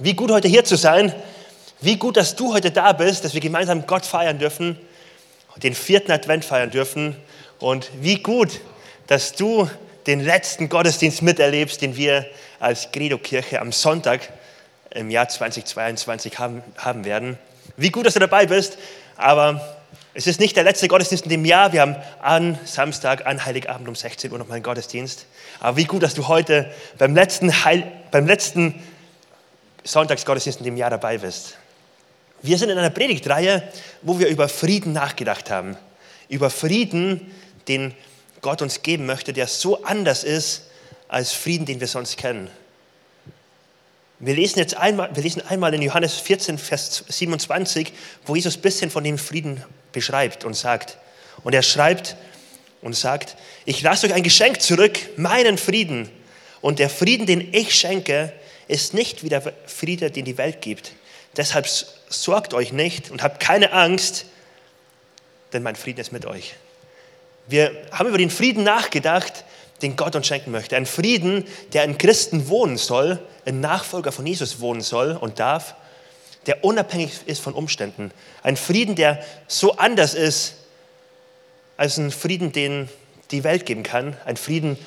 Wie 0.00 0.14
gut 0.14 0.30
heute 0.30 0.46
hier 0.46 0.64
zu 0.64 0.76
sein. 0.76 1.12
Wie 1.80 1.96
gut, 1.96 2.16
dass 2.16 2.36
du 2.36 2.54
heute 2.54 2.70
da 2.70 2.92
bist, 2.92 3.24
dass 3.24 3.34
wir 3.34 3.40
gemeinsam 3.40 3.84
Gott 3.84 4.06
feiern 4.06 4.38
dürfen, 4.38 4.78
den 5.56 5.74
vierten 5.74 6.12
Advent 6.12 6.44
feiern 6.44 6.70
dürfen. 6.70 7.16
Und 7.58 7.90
wie 8.00 8.22
gut, 8.22 8.60
dass 9.08 9.32
du 9.32 9.68
den 10.06 10.20
letzten 10.20 10.68
Gottesdienst 10.68 11.22
miterlebst, 11.22 11.82
den 11.82 11.96
wir 11.96 12.26
als 12.60 12.92
Credo-Kirche 12.92 13.60
am 13.60 13.72
Sonntag 13.72 14.20
im 14.90 15.10
Jahr 15.10 15.28
2022 15.28 16.38
haben, 16.38 16.62
haben 16.76 17.04
werden. 17.04 17.36
Wie 17.76 17.90
gut, 17.90 18.06
dass 18.06 18.14
du 18.14 18.20
dabei 18.20 18.46
bist, 18.46 18.78
aber 19.16 19.78
es 20.14 20.28
ist 20.28 20.38
nicht 20.38 20.54
der 20.54 20.62
letzte 20.62 20.86
Gottesdienst 20.86 21.24
in 21.24 21.30
dem 21.30 21.44
Jahr. 21.44 21.72
Wir 21.72 21.80
haben 21.80 21.96
an 22.22 22.56
Samstag, 22.66 23.26
an 23.26 23.44
Heiligabend 23.44 23.88
um 23.88 23.96
16 23.96 24.30
Uhr 24.30 24.38
nochmal 24.38 24.56
einen 24.56 24.62
Gottesdienst. 24.62 25.26
Aber 25.58 25.76
wie 25.76 25.86
gut, 25.86 26.04
dass 26.04 26.14
du 26.14 26.28
heute 26.28 26.70
beim 26.98 27.16
letzten, 27.16 27.64
Heil, 27.64 27.90
beim 28.12 28.28
letzten 28.28 28.80
Sonntagsgottesdienst 29.88 30.58
in 30.58 30.66
dem 30.66 30.76
Jahr 30.76 30.90
dabei 30.90 31.16
bist. 31.16 31.56
Wir 32.42 32.58
sind 32.58 32.68
in 32.68 32.76
einer 32.76 32.90
Predigtreihe, 32.90 33.62
wo 34.02 34.18
wir 34.18 34.28
über 34.28 34.46
Frieden 34.48 34.92
nachgedacht 34.92 35.50
haben. 35.50 35.78
Über 36.28 36.50
Frieden, 36.50 37.32
den 37.68 37.94
Gott 38.42 38.60
uns 38.60 38.82
geben 38.82 39.06
möchte, 39.06 39.32
der 39.32 39.46
so 39.46 39.82
anders 39.84 40.24
ist 40.24 40.64
als 41.08 41.32
Frieden, 41.32 41.64
den 41.64 41.80
wir 41.80 41.86
sonst 41.86 42.18
kennen. 42.18 42.50
Wir 44.18 44.34
lesen 44.34 44.58
jetzt 44.58 44.76
einmal, 44.76 45.14
wir 45.14 45.22
lesen 45.22 45.42
einmal 45.48 45.72
in 45.72 45.80
Johannes 45.80 46.16
14, 46.16 46.58
Vers 46.58 47.04
27, 47.08 47.92
wo 48.26 48.36
Jesus 48.36 48.56
ein 48.56 48.60
bisschen 48.60 48.90
von 48.90 49.04
dem 49.04 49.16
Frieden 49.16 49.64
beschreibt 49.92 50.44
und 50.44 50.54
sagt. 50.54 50.98
Und 51.44 51.54
er 51.54 51.62
schreibt 51.62 52.14
und 52.82 52.94
sagt, 52.94 53.36
ich 53.64 53.80
lasse 53.80 54.06
euch 54.06 54.12
ein 54.12 54.22
Geschenk 54.22 54.60
zurück, 54.60 54.98
meinen 55.16 55.56
Frieden. 55.56 56.10
Und 56.60 56.78
der 56.78 56.90
Frieden, 56.90 57.24
den 57.24 57.54
ich 57.54 57.74
schenke, 57.74 58.34
ist 58.68 58.94
nicht 58.94 59.24
wie 59.24 59.28
der 59.28 59.42
Friede, 59.66 60.10
den 60.10 60.24
die 60.24 60.38
Welt 60.38 60.60
gibt. 60.60 60.92
Deshalb 61.36 61.66
sorgt 61.66 62.54
euch 62.54 62.72
nicht 62.72 63.10
und 63.10 63.22
habt 63.22 63.40
keine 63.40 63.72
Angst, 63.72 64.26
denn 65.52 65.62
mein 65.62 65.76
Frieden 65.76 66.00
ist 66.00 66.12
mit 66.12 66.26
euch. 66.26 66.54
Wir 67.46 67.72
haben 67.90 68.08
über 68.08 68.18
den 68.18 68.30
Frieden 68.30 68.62
nachgedacht, 68.62 69.44
den 69.80 69.96
Gott 69.96 70.14
uns 70.16 70.26
schenken 70.26 70.50
möchte. 70.50 70.76
Ein 70.76 70.86
Frieden, 70.86 71.46
der 71.72 71.84
in 71.84 71.96
Christen 71.96 72.48
wohnen 72.48 72.76
soll, 72.76 73.20
ein 73.46 73.60
Nachfolger 73.60 74.12
von 74.12 74.26
Jesus 74.26 74.60
wohnen 74.60 74.80
soll 74.80 75.12
und 75.12 75.38
darf, 75.38 75.74
der 76.46 76.64
unabhängig 76.64 77.12
ist 77.26 77.40
von 77.40 77.54
Umständen. 77.54 78.10
Ein 78.42 78.56
Frieden, 78.56 78.94
der 78.96 79.22
so 79.46 79.76
anders 79.76 80.14
ist 80.14 80.54
als 81.76 81.96
ein 81.96 82.10
Frieden, 82.10 82.52
den 82.52 82.88
die 83.30 83.44
Welt 83.44 83.66
geben 83.66 83.82
kann. 83.82 84.16
Ein 84.24 84.36
Frieden, 84.36 84.78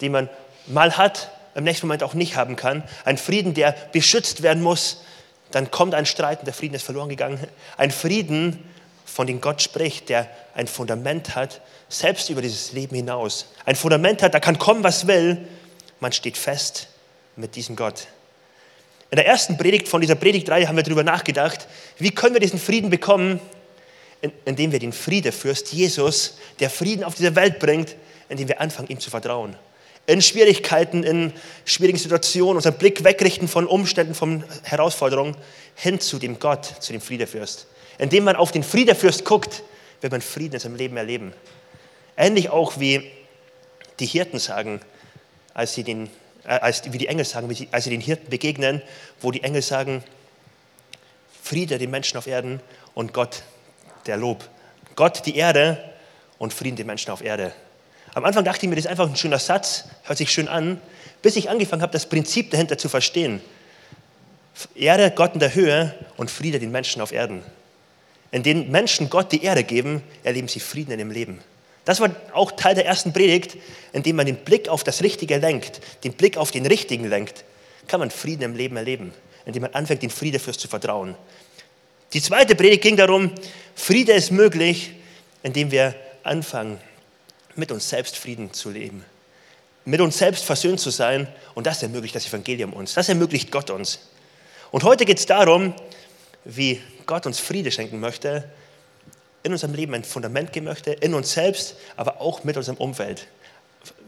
den 0.00 0.12
man 0.12 0.28
mal 0.66 0.96
hat, 0.96 1.30
im 1.54 1.64
nächsten 1.64 1.86
Moment 1.86 2.02
auch 2.02 2.14
nicht 2.14 2.36
haben 2.36 2.56
kann. 2.56 2.82
Ein 3.04 3.18
Frieden, 3.18 3.54
der 3.54 3.72
beschützt 3.92 4.42
werden 4.42 4.62
muss. 4.62 5.02
Dann 5.50 5.70
kommt 5.70 5.94
ein 5.94 6.06
Streit 6.06 6.40
und 6.40 6.46
der 6.46 6.54
Frieden 6.54 6.74
ist 6.74 6.84
verloren 6.84 7.08
gegangen. 7.08 7.38
Ein 7.76 7.90
Frieden, 7.90 8.62
von 9.04 9.26
dem 9.26 9.40
Gott 9.40 9.62
spricht, 9.62 10.10
der 10.10 10.28
ein 10.54 10.66
Fundament 10.66 11.34
hat, 11.34 11.60
selbst 11.88 12.28
über 12.28 12.42
dieses 12.42 12.72
Leben 12.72 12.94
hinaus. 12.94 13.46
Ein 13.64 13.74
Fundament 13.74 14.22
hat, 14.22 14.34
da 14.34 14.40
kann 14.40 14.58
kommen, 14.58 14.84
was 14.84 15.06
will. 15.06 15.38
Man 16.00 16.12
steht 16.12 16.36
fest 16.36 16.88
mit 17.34 17.56
diesem 17.56 17.74
Gott. 17.74 18.06
In 19.10 19.16
der 19.16 19.26
ersten 19.26 19.56
Predigt 19.56 19.88
von 19.88 20.02
dieser 20.02 20.14
Predigtreihe 20.14 20.68
haben 20.68 20.76
wir 20.76 20.82
darüber 20.82 21.02
nachgedacht, 21.02 21.66
wie 21.98 22.10
können 22.10 22.34
wir 22.34 22.40
diesen 22.40 22.58
Frieden 22.58 22.90
bekommen, 22.90 23.40
indem 24.44 24.72
wir 24.72 24.78
den 24.78 24.92
Friedefürst 24.92 25.72
Jesus, 25.72 26.36
der 26.60 26.68
Frieden 26.68 27.04
auf 27.04 27.14
diese 27.14 27.34
Welt 27.34 27.58
bringt, 27.58 27.96
indem 28.28 28.48
wir 28.48 28.60
anfangen, 28.60 28.88
ihm 28.88 29.00
zu 29.00 29.08
vertrauen. 29.08 29.56
In 30.08 30.22
Schwierigkeiten, 30.22 31.02
in 31.02 31.34
schwierigen 31.66 31.98
Situationen, 31.98 32.56
unseren 32.56 32.78
Blick 32.78 33.04
wegrichten 33.04 33.46
von 33.46 33.66
Umständen, 33.66 34.14
von 34.14 34.42
Herausforderungen, 34.62 35.36
hin 35.74 36.00
zu 36.00 36.18
dem 36.18 36.38
Gott, 36.38 36.64
zu 36.80 36.92
dem 36.92 37.02
Friedefürst. 37.02 37.66
Indem 37.98 38.24
man 38.24 38.34
auf 38.34 38.50
den 38.50 38.62
Friedefürst 38.62 39.26
guckt, 39.26 39.62
wird 40.00 40.10
man 40.10 40.22
Frieden 40.22 40.54
in 40.54 40.60
seinem 40.60 40.76
Leben 40.76 40.96
erleben. 40.96 41.34
Ähnlich 42.16 42.48
auch 42.48 42.80
wie 42.80 43.02
die 44.00 44.06
Hirten 44.06 44.38
sagen, 44.38 44.80
als 45.52 45.74
sie 45.74 45.84
den, 45.84 46.08
äh, 46.44 46.52
als, 46.52 46.90
wie 46.90 46.96
die 46.96 47.08
Engel 47.08 47.26
sagen, 47.26 47.54
sie, 47.54 47.68
als 47.70 47.84
sie 47.84 47.90
den 47.90 48.00
Hirten 48.00 48.30
begegnen, 48.30 48.80
wo 49.20 49.30
die 49.30 49.42
Engel 49.42 49.60
sagen, 49.60 50.02
Friede 51.42 51.76
den 51.76 51.90
Menschen 51.90 52.16
auf 52.16 52.26
Erden 52.26 52.60
und 52.94 53.12
Gott 53.12 53.42
der 54.06 54.16
Lob. 54.16 54.48
Gott 54.96 55.26
die 55.26 55.36
Erde 55.36 55.92
und 56.38 56.54
Frieden 56.54 56.76
den 56.76 56.86
Menschen 56.86 57.10
auf 57.10 57.22
Erde. 57.22 57.52
Am 58.18 58.24
Anfang 58.24 58.44
dachte 58.44 58.66
ich 58.66 58.68
mir, 58.68 58.74
das 58.74 58.86
ist 58.86 58.90
einfach 58.90 59.08
ein 59.08 59.14
schöner 59.14 59.38
Satz, 59.38 59.84
hört 60.02 60.18
sich 60.18 60.32
schön 60.32 60.48
an, 60.48 60.80
bis 61.22 61.36
ich 61.36 61.50
angefangen 61.50 61.82
habe, 61.82 61.92
das 61.92 62.06
Prinzip 62.06 62.50
dahinter 62.50 62.76
zu 62.76 62.88
verstehen. 62.88 63.40
Erde, 64.74 65.12
Gott 65.14 65.34
in 65.34 65.38
der 65.38 65.54
Höhe 65.54 65.94
und 66.16 66.28
Friede 66.28 66.58
den 66.58 66.72
Menschen 66.72 67.00
auf 67.00 67.12
Erden. 67.12 67.44
In 68.32 68.42
den 68.42 68.72
Menschen 68.72 69.08
Gott 69.08 69.30
die 69.30 69.44
Erde 69.44 69.62
geben, 69.62 70.02
erleben 70.24 70.48
sie 70.48 70.58
Frieden 70.58 70.90
in 70.90 70.98
dem 70.98 71.12
Leben. 71.12 71.38
Das 71.84 72.00
war 72.00 72.10
auch 72.32 72.50
Teil 72.50 72.74
der 72.74 72.86
ersten 72.86 73.12
Predigt, 73.12 73.56
indem 73.92 74.16
man 74.16 74.26
den 74.26 74.38
Blick 74.38 74.68
auf 74.68 74.82
das 74.82 75.00
Richtige 75.04 75.36
lenkt, 75.36 75.80
den 76.02 76.12
Blick 76.12 76.38
auf 76.38 76.50
den 76.50 76.66
Richtigen 76.66 77.08
lenkt, 77.08 77.44
kann 77.86 78.00
man 78.00 78.10
Frieden 78.10 78.42
im 78.42 78.56
Leben 78.56 78.76
erleben, 78.76 79.14
indem 79.46 79.62
man 79.62 79.74
anfängt, 79.74 80.02
den 80.02 80.10
Friede 80.10 80.40
fürs 80.40 80.58
zu 80.58 80.66
vertrauen. 80.66 81.14
Die 82.14 82.20
zweite 82.20 82.56
Predigt 82.56 82.82
ging 82.82 82.96
darum, 82.96 83.30
Friede 83.76 84.10
ist 84.10 84.32
möglich, 84.32 84.90
indem 85.44 85.70
wir 85.70 85.94
anfangen, 86.24 86.80
mit 87.58 87.72
uns 87.72 87.88
selbst 87.88 88.16
Frieden 88.16 88.52
zu 88.52 88.70
leben, 88.70 89.04
mit 89.84 90.00
uns 90.00 90.18
selbst 90.18 90.44
versöhnt 90.44 90.80
zu 90.80 90.90
sein 90.90 91.26
und 91.54 91.66
das 91.66 91.82
ermöglicht 91.82 92.14
das 92.14 92.26
Evangelium 92.26 92.72
uns, 92.72 92.94
das 92.94 93.08
ermöglicht 93.08 93.50
Gott 93.50 93.70
uns. 93.70 93.98
Und 94.70 94.84
heute 94.84 95.04
geht 95.04 95.18
es 95.18 95.26
darum, 95.26 95.74
wie 96.44 96.80
Gott 97.06 97.26
uns 97.26 97.40
Friede 97.40 97.70
schenken 97.70 98.00
möchte, 98.00 98.48
in 99.42 99.52
unserem 99.52 99.74
Leben 99.74 99.94
ein 99.94 100.04
Fundament 100.04 100.52
geben 100.52 100.66
möchte, 100.66 100.92
in 100.92 101.14
uns 101.14 101.32
selbst, 101.32 101.76
aber 101.96 102.20
auch 102.20 102.44
mit 102.44 102.56
unserem 102.56 102.76
Umfeld. 102.76 103.26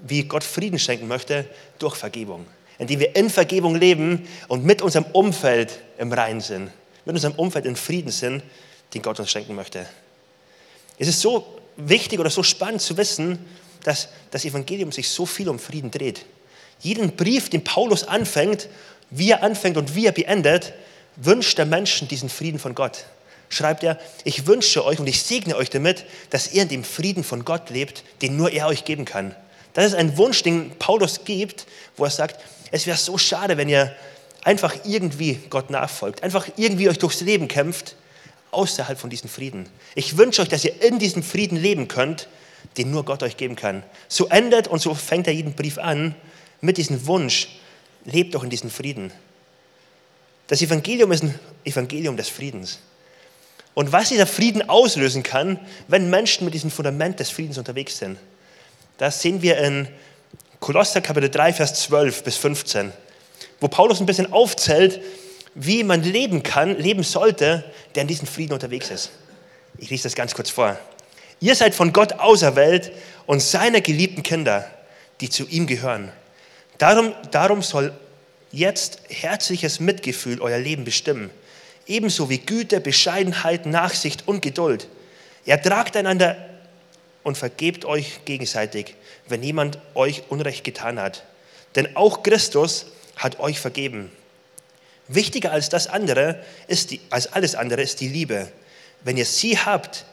Wie 0.02 0.24
Gott 0.24 0.44
Frieden 0.44 0.78
schenken 0.78 1.08
möchte 1.08 1.46
durch 1.78 1.96
Vergebung. 1.96 2.46
Indem 2.78 3.00
wir 3.00 3.16
in 3.16 3.30
Vergebung 3.30 3.74
leben 3.74 4.28
und 4.48 4.64
mit 4.64 4.82
unserem 4.82 5.06
Umfeld 5.12 5.80
im 5.98 6.12
Reinen 6.12 6.40
sind. 6.40 6.70
Mit 7.04 7.14
unserem 7.14 7.34
Umfeld 7.34 7.64
in 7.64 7.76
Frieden 7.76 8.10
sind, 8.10 8.42
den 8.94 9.02
Gott 9.02 9.18
uns 9.18 9.30
schenken 9.30 9.54
möchte. 9.54 9.86
Es 10.98 11.08
ist 11.08 11.20
so 11.20 11.59
wichtig 11.88 12.20
oder 12.20 12.30
so 12.30 12.42
spannend 12.42 12.80
zu 12.80 12.96
wissen, 12.96 13.38
dass 13.84 14.08
das 14.30 14.44
Evangelium 14.44 14.92
sich 14.92 15.08
so 15.08 15.26
viel 15.26 15.48
um 15.48 15.58
Frieden 15.58 15.90
dreht. 15.90 16.24
Jeden 16.80 17.16
Brief, 17.16 17.50
den 17.50 17.64
Paulus 17.64 18.04
anfängt, 18.04 18.68
wie 19.10 19.30
er 19.30 19.42
anfängt 19.42 19.76
und 19.76 19.94
wie 19.94 20.06
er 20.06 20.12
beendet, 20.12 20.72
wünscht 21.16 21.58
der 21.58 21.66
Menschen 21.66 22.08
diesen 22.08 22.28
Frieden 22.28 22.58
von 22.58 22.74
Gott 22.74 23.04
schreibt 23.50 23.82
er, 23.82 23.98
ich 24.24 24.46
wünsche 24.46 24.84
euch 24.84 24.98
und 24.98 25.06
ich 25.08 25.22
segne 25.22 25.56
euch 25.56 25.68
damit, 25.68 26.06
dass 26.30 26.52
ihr 26.52 26.62
in 26.62 26.68
dem 26.68 26.84
Frieden 26.84 27.24
von 27.24 27.44
Gott 27.44 27.68
lebt, 27.68 28.04
den 28.22 28.36
nur 28.36 28.52
er 28.52 28.68
euch 28.68 28.84
geben 28.84 29.04
kann. 29.04 29.34
Das 29.74 29.84
ist 29.84 29.94
ein 29.94 30.16
Wunsch, 30.16 30.42
den 30.42 30.70
Paulus 30.78 31.24
gibt, 31.24 31.66
wo 31.96 32.04
er 32.04 32.10
sagt, 32.10 32.40
es 32.70 32.86
wäre 32.86 32.96
so 32.96 33.18
schade, 33.18 33.56
wenn 33.56 33.68
ihr 33.68 33.94
einfach 34.42 34.74
irgendwie 34.84 35.40
Gott 35.50 35.70
nachfolgt, 35.70 36.22
einfach 36.22 36.48
irgendwie 36.56 36.88
euch 36.88 36.98
durchs 36.98 37.20
Leben 37.20 37.48
kämpft, 37.48 37.96
außerhalb 38.50 38.98
von 38.98 39.10
diesem 39.10 39.30
Frieden. 39.30 39.68
Ich 39.94 40.16
wünsche 40.16 40.42
euch, 40.42 40.48
dass 40.48 40.64
ihr 40.64 40.82
in 40.82 40.98
diesem 40.98 41.22
Frieden 41.22 41.56
leben 41.56 41.88
könnt, 41.88 42.28
den 42.76 42.90
nur 42.90 43.04
Gott 43.04 43.22
euch 43.22 43.36
geben 43.36 43.56
kann. 43.56 43.82
So 44.08 44.26
endet 44.28 44.68
und 44.68 44.80
so 44.80 44.94
fängt 44.94 45.26
er 45.26 45.32
jeden 45.32 45.54
Brief 45.54 45.78
an 45.78 46.14
mit 46.60 46.76
diesem 46.76 47.06
Wunsch, 47.06 47.60
lebt 48.04 48.34
doch 48.34 48.44
in 48.44 48.50
diesem 48.50 48.70
Frieden. 48.70 49.12
Das 50.46 50.62
Evangelium 50.62 51.12
ist 51.12 51.22
ein 51.22 51.38
Evangelium 51.64 52.16
des 52.16 52.28
Friedens. 52.28 52.80
Und 53.74 53.92
was 53.92 54.08
dieser 54.08 54.26
Frieden 54.26 54.68
auslösen 54.68 55.22
kann, 55.22 55.58
wenn 55.88 56.10
Menschen 56.10 56.44
mit 56.44 56.54
diesem 56.54 56.70
Fundament 56.70 57.20
des 57.20 57.30
Friedens 57.30 57.56
unterwegs 57.56 57.98
sind. 57.98 58.18
Das 58.98 59.22
sehen 59.22 59.42
wir 59.42 59.58
in 59.58 59.88
Kolosser 60.58 61.00
Kapitel 61.00 61.30
3, 61.30 61.54
Vers 61.54 61.74
12 61.82 62.24
bis 62.24 62.36
15, 62.36 62.92
wo 63.60 63.68
Paulus 63.68 64.00
ein 64.00 64.06
bisschen 64.06 64.32
aufzählt, 64.32 65.00
wie 65.54 65.82
man 65.84 66.02
leben 66.02 66.42
kann, 66.42 66.78
leben 66.78 67.02
sollte, 67.02 67.64
der 67.94 68.02
in 68.02 68.08
diesem 68.08 68.26
Frieden 68.26 68.52
unterwegs 68.52 68.90
ist. 68.90 69.10
Ich 69.78 69.90
lese 69.90 70.04
das 70.04 70.14
ganz 70.14 70.34
kurz 70.34 70.50
vor. 70.50 70.78
Ihr 71.40 71.54
seid 71.54 71.74
von 71.74 71.92
Gott 71.92 72.14
auserwählt 72.14 72.92
und 73.26 73.40
seiner 73.40 73.80
geliebten 73.80 74.22
Kinder, 74.22 74.70
die 75.20 75.30
zu 75.30 75.46
ihm 75.46 75.66
gehören. 75.66 76.12
Darum, 76.78 77.14
darum 77.30 77.62
soll 77.62 77.92
jetzt 78.52 79.00
herzliches 79.08 79.80
Mitgefühl 79.80 80.40
euer 80.40 80.58
Leben 80.58 80.84
bestimmen 80.84 81.30
ebenso 81.90 82.30
wie 82.30 82.38
Güte, 82.38 82.80
Bescheidenheit, 82.80 83.66
Nachsicht 83.66 84.26
und 84.26 84.40
Geduld. 84.40 84.86
Ertragt 85.44 85.96
einander 85.96 86.36
und 87.24 87.36
vergebt 87.36 87.84
euch 87.84 88.24
gegenseitig, 88.24 88.94
wenn 89.28 89.42
jemand 89.42 89.78
euch 89.94 90.22
Unrecht 90.28 90.64
getan 90.64 91.00
hat. 91.00 91.24
Denn 91.74 91.96
auch 91.96 92.22
Christus 92.22 92.86
hat 93.16 93.40
euch 93.40 93.60
vergeben. 93.60 94.10
Wichtiger 95.12 95.50
als 95.50 95.68
das 95.68 95.88
andere 95.88 96.40
ist 96.68 96.92
die, 96.92 97.00
als 97.10 97.32
alles 97.32 97.56
andere 97.56 97.82
ist 97.82 98.00
die 98.00 98.08
Liebe. 98.08 98.50
Wenn 99.02 99.16
ihr 99.16 99.26
sie 99.26 99.58
habt, 99.58 100.04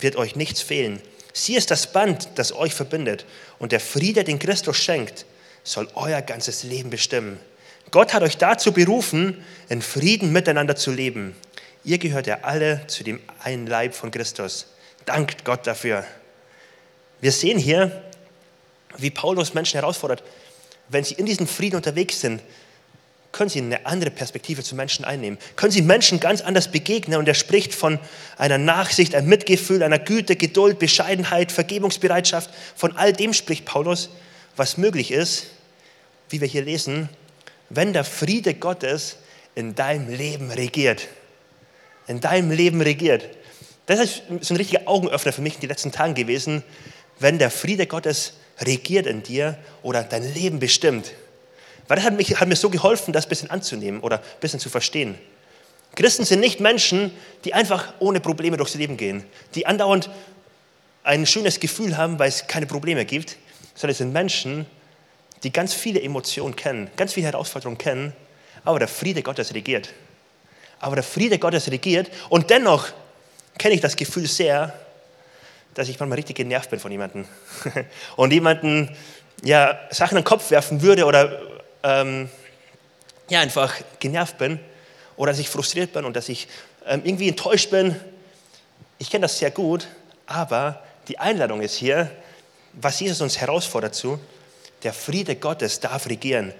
wird 0.00 0.16
euch 0.16 0.34
nichts 0.34 0.60
fehlen. 0.60 1.00
Sie 1.32 1.54
ist 1.54 1.70
das 1.70 1.92
Band, 1.92 2.30
das 2.34 2.52
euch 2.52 2.74
verbindet. 2.74 3.26
Und 3.60 3.70
der 3.70 3.78
Friede, 3.78 4.24
den 4.24 4.40
Christus 4.40 4.76
schenkt, 4.76 5.24
soll 5.62 5.88
euer 5.94 6.20
ganzes 6.20 6.64
Leben 6.64 6.90
bestimmen. 6.90 7.38
Gott 7.92 8.12
hat 8.12 8.24
euch 8.24 8.38
dazu 8.38 8.72
berufen, 8.72 9.44
in 9.68 9.80
Frieden 9.82 10.32
miteinander 10.32 10.74
zu 10.74 10.90
leben. 10.90 11.36
Ihr 11.84 11.98
gehört 11.98 12.26
ja 12.26 12.40
alle 12.42 12.84
zu 12.88 13.04
dem 13.04 13.20
einen 13.38 13.68
Leib 13.68 13.94
von 13.94 14.10
Christus. 14.10 14.66
Dankt 15.04 15.44
Gott 15.44 15.64
dafür. 15.64 16.04
Wir 17.20 17.30
sehen 17.30 17.58
hier, 17.58 18.02
wie 18.96 19.10
Paulus 19.10 19.54
Menschen 19.54 19.78
herausfordert, 19.78 20.24
wenn 20.88 21.04
sie 21.04 21.14
in 21.14 21.26
diesem 21.26 21.46
Frieden 21.46 21.76
unterwegs 21.76 22.20
sind, 22.20 22.42
können 23.36 23.50
sie 23.50 23.60
eine 23.60 23.84
andere 23.84 24.10
Perspektive 24.10 24.62
zu 24.62 24.74
Menschen 24.74 25.04
einnehmen, 25.04 25.38
können 25.56 25.70
sie 25.70 25.82
Menschen 25.82 26.20
ganz 26.20 26.40
anders 26.40 26.72
begegnen 26.72 27.18
und 27.18 27.28
er 27.28 27.34
spricht 27.34 27.74
von 27.74 27.98
einer 28.38 28.56
Nachsicht, 28.56 29.14
einem 29.14 29.28
Mitgefühl, 29.28 29.82
einer 29.82 29.98
Güte, 29.98 30.36
Geduld, 30.36 30.78
Bescheidenheit, 30.78 31.52
Vergebungsbereitschaft. 31.52 32.50
Von 32.74 32.96
all 32.96 33.12
dem 33.12 33.34
spricht 33.34 33.66
Paulus, 33.66 34.08
was 34.56 34.78
möglich 34.78 35.10
ist, 35.12 35.48
wie 36.30 36.40
wir 36.40 36.48
hier 36.48 36.62
lesen, 36.62 37.10
wenn 37.68 37.92
der 37.92 38.04
Friede 38.04 38.54
Gottes 38.54 39.16
in 39.54 39.74
deinem 39.74 40.08
Leben 40.08 40.50
regiert. 40.50 41.06
In 42.06 42.20
deinem 42.20 42.50
Leben 42.50 42.80
regiert. 42.80 43.28
Das 43.84 44.00
ist 44.00 44.22
so 44.40 44.54
ein 44.54 44.56
richtiger 44.56 44.88
Augenöffner 44.88 45.32
für 45.32 45.42
mich 45.42 45.56
in 45.56 45.60
den 45.60 45.68
letzten 45.68 45.92
Tagen 45.92 46.14
gewesen, 46.14 46.62
wenn 47.18 47.38
der 47.38 47.50
Friede 47.50 47.86
Gottes 47.86 48.32
regiert 48.60 49.06
in 49.06 49.22
dir 49.22 49.58
oder 49.82 50.02
dein 50.02 50.32
Leben 50.32 50.58
bestimmt. 50.58 51.12
Weil 51.88 51.96
das 51.96 52.04
hat, 52.04 52.16
mich, 52.16 52.38
hat 52.38 52.48
mir 52.48 52.56
so 52.56 52.70
geholfen, 52.70 53.12
das 53.12 53.26
ein 53.26 53.28
bisschen 53.28 53.50
anzunehmen 53.50 54.00
oder 54.00 54.18
ein 54.18 54.40
bisschen 54.40 54.60
zu 54.60 54.68
verstehen. 54.68 55.16
Christen 55.94 56.24
sind 56.24 56.40
nicht 56.40 56.60
Menschen, 56.60 57.10
die 57.44 57.54
einfach 57.54 57.94
ohne 58.00 58.20
Probleme 58.20 58.56
durchs 58.56 58.74
Leben 58.74 58.96
gehen, 58.96 59.24
die 59.54 59.66
andauernd 59.66 60.10
ein 61.04 61.24
schönes 61.26 61.60
Gefühl 61.60 61.96
haben, 61.96 62.18
weil 62.18 62.28
es 62.28 62.46
keine 62.46 62.66
Probleme 62.66 63.04
gibt, 63.04 63.36
sondern 63.74 63.92
es 63.92 63.98
sind 63.98 64.12
Menschen, 64.12 64.66
die 65.42 65.52
ganz 65.52 65.72
viele 65.72 66.02
Emotionen 66.02 66.56
kennen, 66.56 66.90
ganz 66.96 67.12
viele 67.12 67.26
Herausforderungen 67.26 67.78
kennen, 67.78 68.12
aber 68.64 68.78
der 68.78 68.88
Friede 68.88 69.22
Gottes 69.22 69.54
regiert. 69.54 69.90
Aber 70.80 70.96
der 70.96 71.04
Friede 71.04 71.38
Gottes 71.38 71.70
regiert 71.70 72.10
und 72.28 72.50
dennoch 72.50 72.88
kenne 73.56 73.74
ich 73.74 73.80
das 73.80 73.96
Gefühl 73.96 74.26
sehr, 74.26 74.74
dass 75.74 75.88
ich 75.88 75.98
manchmal 75.98 76.16
richtig 76.16 76.36
genervt 76.36 76.70
bin 76.70 76.80
von 76.80 76.90
jemandem 76.90 77.26
und 78.16 78.32
jemanden 78.32 78.94
ja, 79.42 79.78
Sachen 79.90 80.16
in 80.16 80.22
den 80.22 80.28
Kopf 80.28 80.50
werfen 80.50 80.82
würde 80.82 81.04
oder 81.04 81.55
ähm, 81.82 82.28
ja, 83.28 83.40
einfach 83.40 83.74
genervt 83.98 84.38
bin 84.38 84.58
oder 85.16 85.32
dass 85.32 85.38
ich 85.38 85.48
frustriert 85.48 85.92
bin 85.92 86.04
und 86.04 86.14
dass 86.14 86.28
ich 86.28 86.48
ähm, 86.86 87.02
irgendwie 87.04 87.28
enttäuscht 87.28 87.70
bin. 87.70 87.96
Ich 88.98 89.10
kenne 89.10 89.22
das 89.22 89.38
sehr 89.38 89.50
gut, 89.50 89.86
aber 90.26 90.82
die 91.08 91.18
Einladung 91.18 91.60
ist 91.60 91.76
hier, 91.76 92.10
was 92.72 93.00
Jesus 93.00 93.20
uns 93.20 93.38
herausfordert 93.38 93.94
zu, 93.94 94.18
der 94.82 94.92
Friede 94.92 95.36
Gottes 95.36 95.80
darf 95.80 96.06
regieren. 96.06 96.52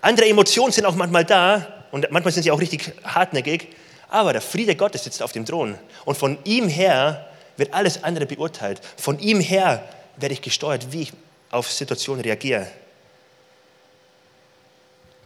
Andere 0.00 0.28
Emotionen 0.28 0.72
sind 0.72 0.86
auch 0.86 0.94
manchmal 0.94 1.24
da 1.24 1.84
und 1.90 2.10
manchmal 2.10 2.32
sind 2.32 2.42
sie 2.44 2.50
auch 2.50 2.60
richtig 2.60 2.92
hartnäckig, 3.04 3.68
aber 4.08 4.32
der 4.32 4.42
Friede 4.42 4.76
Gottes 4.76 5.04
sitzt 5.04 5.22
auf 5.22 5.32
dem 5.32 5.44
Thron 5.44 5.78
und 6.04 6.16
von 6.16 6.38
ihm 6.44 6.68
her 6.68 7.28
wird 7.56 7.72
alles 7.72 8.02
andere 8.02 8.26
beurteilt. 8.26 8.80
Von 8.96 9.18
ihm 9.18 9.40
her 9.40 9.88
werde 10.16 10.32
ich 10.32 10.42
gesteuert, 10.42 10.92
wie 10.92 11.02
ich 11.02 11.12
auf 11.50 11.70
Situationen 11.70 12.22
reagiere. 12.22 12.66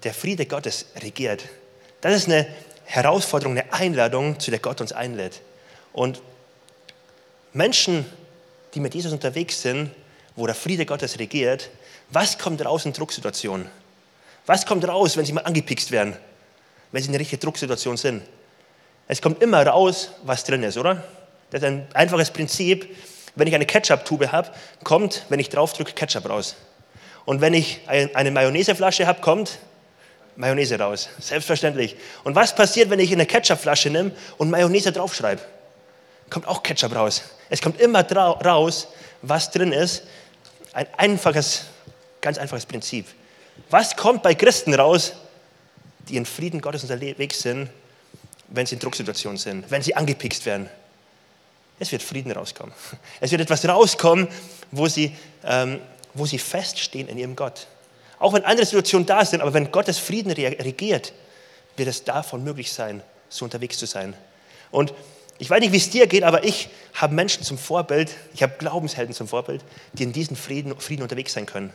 Der 0.05 0.15
Friede 0.15 0.47
Gottes 0.47 0.87
regiert. 1.03 1.45
Das 2.01 2.15
ist 2.15 2.27
eine 2.27 2.47
Herausforderung, 2.85 3.59
eine 3.59 3.73
Einladung, 3.73 4.39
zu 4.39 4.51
der 4.51 4.61
Gott 4.61 4.81
uns 4.81 4.93
einlädt. 4.93 5.41
Und 5.93 6.23
Menschen, 7.53 8.07
die 8.75 8.81
mit 8.81 8.95
Jesus 8.95 9.13
unterwegs 9.13 9.63
sind, 9.63 9.91
wo 10.37 10.47
der 10.47 10.55
Friede 10.55 10.87
Gottes 10.87 11.19
regiert, 11.19 11.71
was 12.11 12.39
kommt 12.39 12.65
raus 12.65 12.87
in 12.87 12.93
Drucksituationen? 12.93 13.69
Was 14.47 14.65
kommt 14.65 14.87
raus, 14.87 15.17
wenn 15.17 15.25
sie 15.25 15.33
mal 15.33 15.43
angepikst 15.43 15.91
werden? 15.91 16.17
Wenn 16.93 17.03
sie 17.03 17.09
in 17.09 17.15
einer 17.15 17.21
richtigen 17.21 17.41
Drucksituation 17.41 17.97
sind? 17.97 18.23
Es 19.09 19.21
kommt 19.21 19.43
immer 19.43 19.67
raus, 19.67 20.13
was 20.23 20.45
drin 20.45 20.63
ist, 20.63 20.79
oder? 20.79 21.03
Das 21.51 21.63
ist 21.63 21.67
ein 21.67 21.87
einfaches 21.95 22.31
Prinzip. 22.31 22.97
Wenn 23.35 23.47
ich 23.47 23.55
eine 23.55 23.67
Ketchup-Tube 23.67 24.33
habe, 24.33 24.51
kommt, 24.85 25.25
wenn 25.29 25.41
ich 25.41 25.49
drauf 25.49 25.73
drücke, 25.73 25.93
Ketchup 25.93 26.29
raus. 26.29 26.57
Und 27.25 27.41
wenn 27.41 27.53
ich 27.55 27.81
eine 27.87 28.31
Mayonnaiseflasche 28.31 29.07
habe, 29.07 29.21
kommt 29.21 29.59
Mayonnaise 30.39 30.79
raus. 30.79 31.09
Selbstverständlich. 31.19 31.97
Und 32.23 32.37
was 32.37 32.55
passiert, 32.55 32.91
wenn 32.91 33.01
ich 33.01 33.13
eine 33.13 33.27
Ketchupflasche 33.27 33.91
nehme 33.91 34.13
und 34.39 34.51
Mayonnaise 34.51 34.93
draufschreibe? 34.93 35.43
Kommt 36.31 36.47
auch 36.47 36.63
Ketchup 36.63 36.95
raus. 36.95 37.23
Es 37.51 37.61
kommt 37.61 37.81
immer 37.81 38.09
raus, 38.13 38.87
was 39.21 39.51
drin 39.51 39.73
ist. 39.73 40.05
Ein 40.73 40.87
einfaches, 40.97 41.65
ganz 42.21 42.39
einfaches 42.39 42.67
Prinzip. 42.67 43.07
Was 43.69 43.97
kommt 43.97 44.23
bei 44.23 44.37
Christen 44.37 44.75
raus, 44.75 45.15
die 46.09 46.17
in 46.17 46.25
Frieden 46.25 46.61
Gottes 46.61 46.85
unterwegs 46.85 47.41
sind, 47.41 47.69
wenn 48.47 48.65
sie 48.65 48.77
in 48.77 48.81
Drucksituationen 48.81 49.39
sind, 49.39 49.69
wenn 49.73 49.83
sie 49.83 49.97
angepikst 49.97 50.47
werden? 50.47 50.71
Es 51.81 51.91
wird 51.91 52.03
Frieden 52.03 52.31
rauskommen. 52.31 52.73
Es 53.21 53.33
wird 53.33 53.41
etwas 53.41 53.67
rauskommen, 53.67 54.29
wo 54.71 54.87
sie, 54.87 55.17
ähm, 55.45 55.81
wo 56.15 56.27
sie 56.27 56.39
feststehen 56.39 57.09
in 57.09 57.19
ihrem 57.19 57.35
Gott. 57.35 57.67
Auch 58.19 58.33
wenn 58.33 58.45
andere 58.45 58.67
Situationen 58.67 59.07
da 59.07 59.25
sind, 59.25 59.41
aber 59.41 59.55
wenn 59.55 59.71
Gottes 59.71 59.99
Frieden 59.99 60.33
regiert, 60.33 61.13
wird 61.77 61.89
es 61.89 62.05
davon 62.05 62.43
möglich 62.43 62.73
sein, 62.73 63.03
so 63.29 63.45
unterwegs 63.45 63.79
zu 63.79 63.87
sein. 63.87 64.15
Und 64.71 64.93
ich 65.39 65.49
weiß 65.49 65.61
nicht, 65.61 65.73
wie 65.73 65.77
es 65.77 65.91
dir 65.91 66.09
geht, 66.09 66.25
aber 66.25 66.45
ich 66.45 66.69
habe 66.95 67.15
Menschen 67.15 67.45
zum 67.45 67.59
Vorbild, 67.59 68.11
ich 68.35 68.43
habe 68.43 68.55
Glaubenshelden 68.59 69.15
zum 69.15 69.29
Vorbild, 69.29 69.63
die 69.93 70.03
in 70.03 70.13
diesem 70.13 70.37
Frieden, 70.37 70.79
Frieden 70.81 71.03
unterwegs 71.03 71.33
sein 71.33 71.47
können. 71.47 71.73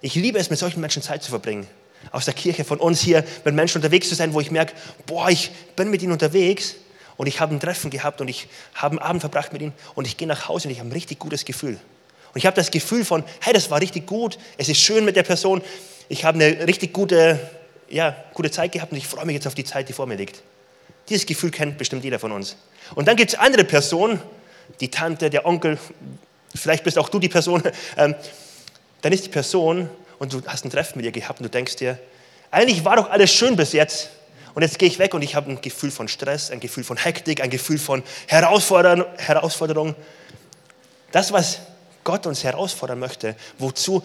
Ich 0.00 0.14
liebe 0.14 0.38
es, 0.38 0.50
mit 0.50 0.58
solchen 0.58 0.80
Menschen 0.80 1.02
Zeit 1.02 1.22
zu 1.22 1.30
verbringen. 1.30 1.66
Aus 2.12 2.24
der 2.24 2.34
Kirche 2.34 2.64
von 2.64 2.78
uns 2.78 3.00
hier 3.00 3.24
mit 3.44 3.54
Menschen 3.54 3.78
unterwegs 3.78 4.08
zu 4.08 4.14
sein, 4.14 4.32
wo 4.32 4.40
ich 4.40 4.50
merke, 4.50 4.72
boah, 5.06 5.28
ich 5.28 5.50
bin 5.76 5.90
mit 5.90 6.00
ihnen 6.00 6.12
unterwegs 6.12 6.76
und 7.16 7.26
ich 7.26 7.40
habe 7.40 7.54
ein 7.54 7.60
Treffen 7.60 7.90
gehabt 7.90 8.20
und 8.20 8.28
ich 8.28 8.48
habe 8.74 8.92
einen 8.92 9.06
Abend 9.06 9.20
verbracht 9.20 9.52
mit 9.52 9.60
ihnen 9.60 9.74
und 9.94 10.06
ich 10.06 10.16
gehe 10.16 10.28
nach 10.28 10.48
Hause 10.48 10.68
und 10.68 10.72
ich 10.72 10.78
habe 10.78 10.88
ein 10.88 10.92
richtig 10.92 11.18
gutes 11.18 11.44
Gefühl. 11.44 11.78
Und 12.32 12.38
ich 12.38 12.46
habe 12.46 12.54
das 12.56 12.70
Gefühl 12.70 13.04
von, 13.04 13.24
hey, 13.40 13.52
das 13.52 13.70
war 13.70 13.80
richtig 13.80 14.06
gut, 14.06 14.38
es 14.56 14.68
ist 14.68 14.80
schön 14.80 15.04
mit 15.04 15.16
der 15.16 15.24
Person, 15.24 15.62
ich 16.08 16.24
habe 16.24 16.42
eine 16.42 16.66
richtig 16.66 16.92
gute, 16.92 17.38
ja, 17.88 18.16
gute 18.34 18.50
Zeit 18.50 18.72
gehabt 18.72 18.92
und 18.92 18.98
ich 18.98 19.06
freue 19.06 19.26
mich 19.26 19.34
jetzt 19.34 19.46
auf 19.46 19.54
die 19.54 19.64
Zeit, 19.64 19.88
die 19.88 19.92
vor 19.92 20.06
mir 20.06 20.16
liegt. 20.16 20.42
Dieses 21.08 21.26
Gefühl 21.26 21.50
kennt 21.50 21.78
bestimmt 21.78 22.04
jeder 22.04 22.18
von 22.18 22.30
uns. 22.32 22.56
Und 22.94 23.08
dann 23.08 23.16
gibt 23.16 23.32
es 23.32 23.38
andere 23.38 23.64
Personen, 23.64 24.20
die 24.78 24.90
Tante, 24.90 25.30
der 25.30 25.44
Onkel, 25.44 25.78
vielleicht 26.54 26.84
bist 26.84 26.98
auch 26.98 27.08
du 27.08 27.18
die 27.18 27.28
Person, 27.28 27.62
ähm, 27.96 28.14
dann 29.02 29.12
ist 29.12 29.24
die 29.24 29.30
Person 29.30 29.88
und 30.18 30.32
du 30.32 30.42
hast 30.46 30.64
ein 30.64 30.70
Treffen 30.70 30.98
mit 30.98 31.06
ihr 31.06 31.12
gehabt 31.12 31.40
und 31.40 31.44
du 31.44 31.50
denkst 31.50 31.76
dir, 31.76 31.98
eigentlich 32.50 32.84
war 32.84 32.96
doch 32.96 33.10
alles 33.10 33.32
schön 33.32 33.56
bis 33.56 33.72
jetzt. 33.72 34.10
Und 34.54 34.62
jetzt 34.62 34.78
gehe 34.78 34.88
ich 34.88 34.98
weg 34.98 35.14
und 35.14 35.22
ich 35.22 35.36
habe 35.36 35.50
ein 35.50 35.60
Gefühl 35.60 35.90
von 35.90 36.08
Stress, 36.08 36.50
ein 36.50 36.58
Gefühl 36.58 36.82
von 36.82 36.96
Hektik, 36.96 37.40
ein 37.40 37.50
Gefühl 37.50 37.78
von 37.78 38.02
Herausforderung. 38.26 39.94
Das, 41.12 41.32
was 41.32 41.60
Gott 42.10 42.26
uns 42.26 42.42
herausfordern 42.42 42.98
möchte, 42.98 43.36
wozu 43.56 44.02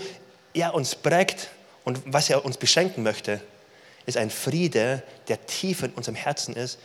er 0.54 0.76
uns 0.76 0.94
prägt 0.94 1.50
und 1.86 2.00
was 2.06 2.30
er 2.30 2.46
uns 2.46 2.56
beschenken 2.56 3.02
möchte, 3.02 3.42
ist 4.06 4.16
ein 4.16 4.30
Friede, 4.30 5.02
der 5.28 5.44
tief 5.48 5.82
in 5.82 5.90
unserem 5.94 6.14
Herzen 6.14 6.56
ist, 6.56 6.78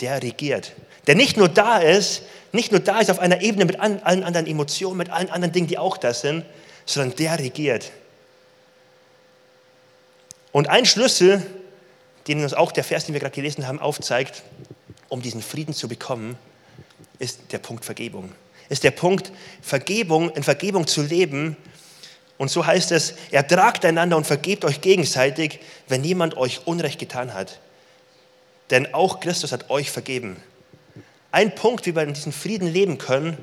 der 0.00 0.22
regiert. 0.22 0.72
Der 1.06 1.14
nicht 1.14 1.36
nur 1.36 1.50
da 1.50 1.76
ist, 1.76 2.22
nicht 2.52 2.72
nur 2.72 2.80
da 2.80 3.00
ist 3.00 3.10
auf 3.10 3.18
einer 3.18 3.42
Ebene 3.42 3.66
mit 3.66 3.78
allen 3.80 4.02
anderen 4.02 4.46
Emotionen, 4.46 4.96
mit 4.96 5.10
allen 5.10 5.28
anderen 5.28 5.52
Dingen, 5.52 5.66
die 5.66 5.76
auch 5.76 5.98
da 5.98 6.14
sind, 6.14 6.46
sondern 6.86 7.14
der 7.18 7.38
regiert. 7.38 7.92
Und 10.52 10.70
ein 10.70 10.86
Schlüssel, 10.86 11.44
den 12.28 12.42
uns 12.42 12.54
auch 12.54 12.72
der 12.72 12.84
Vers, 12.84 13.04
den 13.04 13.12
wir 13.12 13.20
gerade 13.20 13.34
gelesen 13.34 13.66
haben, 13.66 13.78
aufzeigt, 13.78 14.42
um 15.10 15.20
diesen 15.20 15.42
Frieden 15.42 15.74
zu 15.74 15.86
bekommen, 15.86 16.38
ist 17.18 17.52
der 17.52 17.58
Punkt 17.58 17.84
Vergebung 17.84 18.32
ist 18.68 18.84
der 18.84 18.90
Punkt, 18.90 19.32
Vergebung, 19.62 20.30
in 20.30 20.42
Vergebung 20.42 20.86
zu 20.86 21.02
leben. 21.02 21.56
Und 22.38 22.50
so 22.50 22.66
heißt 22.66 22.92
es, 22.92 23.14
ertragt 23.30 23.84
einander 23.84 24.16
und 24.16 24.26
vergebt 24.26 24.64
euch 24.64 24.80
gegenseitig, 24.80 25.60
wenn 25.88 26.04
jemand 26.04 26.36
euch 26.36 26.66
Unrecht 26.66 26.98
getan 26.98 27.32
hat. 27.34 27.60
Denn 28.70 28.92
auch 28.94 29.20
Christus 29.20 29.52
hat 29.52 29.70
euch 29.70 29.90
vergeben. 29.90 30.36
Ein 31.30 31.54
Punkt, 31.54 31.86
wie 31.86 31.94
wir 31.94 32.02
in 32.02 32.14
diesem 32.14 32.32
Frieden 32.32 32.72
leben 32.72 32.98
können, 32.98 33.36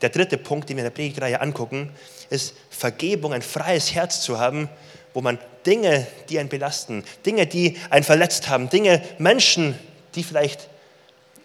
der 0.00 0.10
dritte 0.10 0.38
Punkt, 0.38 0.68
den 0.68 0.76
wir 0.76 0.84
in 0.84 0.90
der 0.90 0.94
Predigtreihe 0.94 1.40
angucken, 1.40 1.90
ist 2.30 2.54
Vergebung, 2.70 3.32
ein 3.32 3.42
freies 3.42 3.94
Herz 3.94 4.20
zu 4.22 4.38
haben, 4.38 4.68
wo 5.12 5.20
man 5.20 5.38
Dinge, 5.66 6.06
die 6.28 6.38
einen 6.38 6.48
belasten, 6.48 7.04
Dinge, 7.26 7.46
die 7.46 7.76
einen 7.90 8.04
verletzt 8.04 8.48
haben, 8.48 8.70
Dinge, 8.70 9.02
Menschen, 9.18 9.76
die 10.14 10.22
vielleicht 10.22 10.68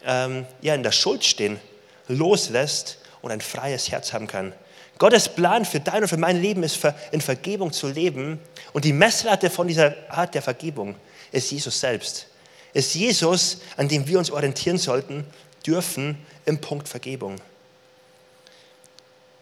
ähm, 0.05 0.45
ja, 0.61 0.75
in 0.75 0.83
der 0.83 0.91
Schuld 0.91 1.23
stehen, 1.23 1.59
loslässt 2.07 2.99
und 3.21 3.31
ein 3.31 3.41
freies 3.41 3.91
Herz 3.91 4.13
haben 4.13 4.27
kann. 4.27 4.53
Gottes 4.97 5.27
Plan 5.27 5.65
für 5.65 5.79
dein 5.79 6.03
und 6.03 6.07
für 6.07 6.17
mein 6.17 6.41
Leben 6.41 6.63
ist, 6.63 6.79
in 7.11 7.21
Vergebung 7.21 7.73
zu 7.73 7.87
leben. 7.87 8.39
Und 8.73 8.85
die 8.85 8.93
Messlatte 8.93 9.49
von 9.49 9.67
dieser 9.67 9.95
Art 10.09 10.35
der 10.35 10.41
Vergebung 10.41 10.95
ist 11.31 11.51
Jesus 11.51 11.79
selbst. 11.79 12.27
Ist 12.73 12.95
Jesus, 12.95 13.59
an 13.77 13.87
dem 13.87 14.07
wir 14.07 14.19
uns 14.19 14.31
orientieren 14.31 14.77
sollten, 14.77 15.25
dürfen 15.65 16.17
im 16.45 16.59
Punkt 16.59 16.87
Vergebung. 16.87 17.37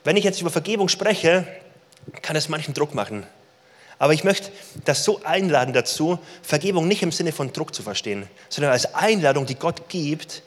Wenn 0.03 0.17
ich 0.17 0.23
jetzt 0.23 0.41
über 0.41 0.49
Vergebung 0.49 0.89
spreche, 0.89 1.45
kann 2.21 2.35
es 2.35 2.49
manchen 2.49 2.73
Druck 2.73 2.95
machen. 2.95 3.25
Aber 3.99 4.13
ich 4.13 4.23
möchte 4.23 4.51
das 4.85 5.03
so 5.03 5.21
einladen 5.23 5.73
dazu, 5.73 6.17
Vergebung 6.41 6.87
nicht 6.87 7.03
im 7.03 7.11
Sinne 7.11 7.31
von 7.31 7.53
Druck 7.53 7.75
zu 7.75 7.83
verstehen, 7.83 8.27
sondern 8.49 8.71
als 8.71 8.95
Einladung, 8.95 9.45
die 9.45 9.55
Gott 9.55 9.89
gibt, 9.89 10.41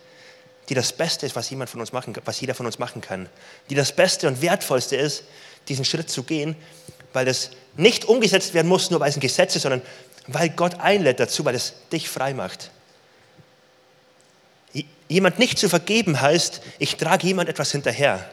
die 0.68 0.75
das 0.75 0.92
Beste 0.92 1.26
ist, 1.26 1.37
was 1.37 1.50
jemand 1.50 1.71
von 1.71 1.80
uns 1.80 1.92
machen, 1.92 2.14
was 2.25 2.40
jeder 2.40 2.54
von 2.54 2.66
uns 2.66 2.78
machen 2.78 3.00
kann. 3.00 3.28
Die 3.71 3.75
das 3.75 3.92
Beste 3.92 4.28
und 4.28 4.40
Wertvollste 4.40 4.97
ist, 4.97 5.25
diesen 5.68 5.85
Schritt 5.85 6.11
zu 6.11 6.23
gehen, 6.23 6.56
weil 7.12 7.26
das 7.26 7.50
nicht 7.76 8.06
umgesetzt 8.06 8.54
werden 8.54 8.68
muss, 8.68 8.90
nur 8.90 9.00
weil 9.00 9.11
es 9.11 9.16
ein 9.16 9.21
Gesetz 9.21 9.56
ist, 9.56 9.62
sondern 9.62 9.83
weil 10.26 10.49
Gott 10.50 10.80
einlädt 10.80 11.21
dazu, 11.21 11.44
weil 11.44 11.54
es 11.54 11.75
dich 11.92 12.09
frei 12.09 12.35
macht. 12.35 12.71
Jemand 15.09 15.38
nicht 15.38 15.59
zu 15.59 15.68
vergeben 15.68 16.21
heißt, 16.21 16.62
ich 16.78 16.97
trage 16.97 17.26
jemand 17.26 17.49
etwas 17.49 17.73
hinterher. 17.73 18.28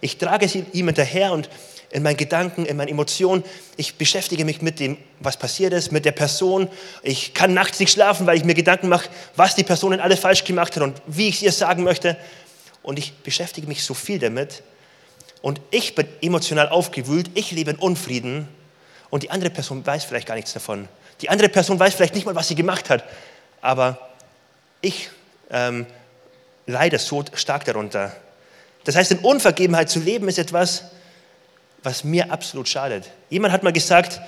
Ich 0.00 0.16
trage 0.16 0.46
es 0.46 0.54
ihm 0.54 0.86
hinterher 0.86 1.32
und 1.32 1.48
in 1.94 2.02
meinen 2.02 2.16
Gedanken, 2.16 2.66
in 2.66 2.76
meinen 2.76 2.88
Emotionen. 2.88 3.44
Ich 3.76 3.94
beschäftige 3.94 4.44
mich 4.44 4.60
mit 4.60 4.80
dem, 4.80 4.98
was 5.20 5.36
passiert 5.36 5.72
ist, 5.72 5.92
mit 5.92 6.04
der 6.04 6.10
Person. 6.10 6.68
Ich 7.04 7.34
kann 7.34 7.54
nachts 7.54 7.78
nicht 7.78 7.92
schlafen, 7.92 8.26
weil 8.26 8.36
ich 8.36 8.44
mir 8.44 8.54
Gedanken 8.54 8.88
mache, 8.88 9.08
was 9.36 9.54
die 9.54 9.62
Person 9.62 9.92
in 9.92 10.00
alle 10.00 10.16
falsch 10.16 10.42
gemacht 10.42 10.74
hat 10.74 10.82
und 10.82 11.00
wie 11.06 11.28
ich 11.28 11.36
es 11.36 11.42
ihr 11.42 11.52
sagen 11.52 11.84
möchte. 11.84 12.16
Und 12.82 12.98
ich 12.98 13.14
beschäftige 13.18 13.68
mich 13.68 13.84
so 13.84 13.94
viel 13.94 14.18
damit. 14.18 14.64
Und 15.40 15.60
ich 15.70 15.94
bin 15.94 16.08
emotional 16.20 16.68
aufgewühlt, 16.68 17.30
ich 17.34 17.52
lebe 17.52 17.70
in 17.70 17.76
Unfrieden 17.76 18.48
und 19.10 19.22
die 19.22 19.30
andere 19.30 19.50
Person 19.50 19.86
weiß 19.86 20.04
vielleicht 20.04 20.26
gar 20.26 20.34
nichts 20.34 20.52
davon. 20.52 20.88
Die 21.20 21.28
andere 21.28 21.48
Person 21.48 21.78
weiß 21.78 21.94
vielleicht 21.94 22.16
nicht 22.16 22.26
mal, 22.26 22.34
was 22.34 22.48
sie 22.48 22.56
gemacht 22.56 22.90
hat. 22.90 23.04
Aber 23.60 24.00
ich 24.80 25.10
ähm, 25.48 25.86
leide 26.66 26.98
so 26.98 27.24
stark 27.34 27.64
darunter. 27.66 28.16
Das 28.82 28.96
heißt, 28.96 29.12
in 29.12 29.18
Unvergebenheit 29.18 29.90
zu 29.90 30.00
leben 30.00 30.28
ist 30.28 30.40
etwas, 30.40 30.82
was 31.84 32.02
mir 32.02 32.32
absolut 32.32 32.68
schadet. 32.68 33.10
Jemand 33.30 33.52
hat 33.52 33.62
mal 33.62 33.72
gesagt, 33.72 34.20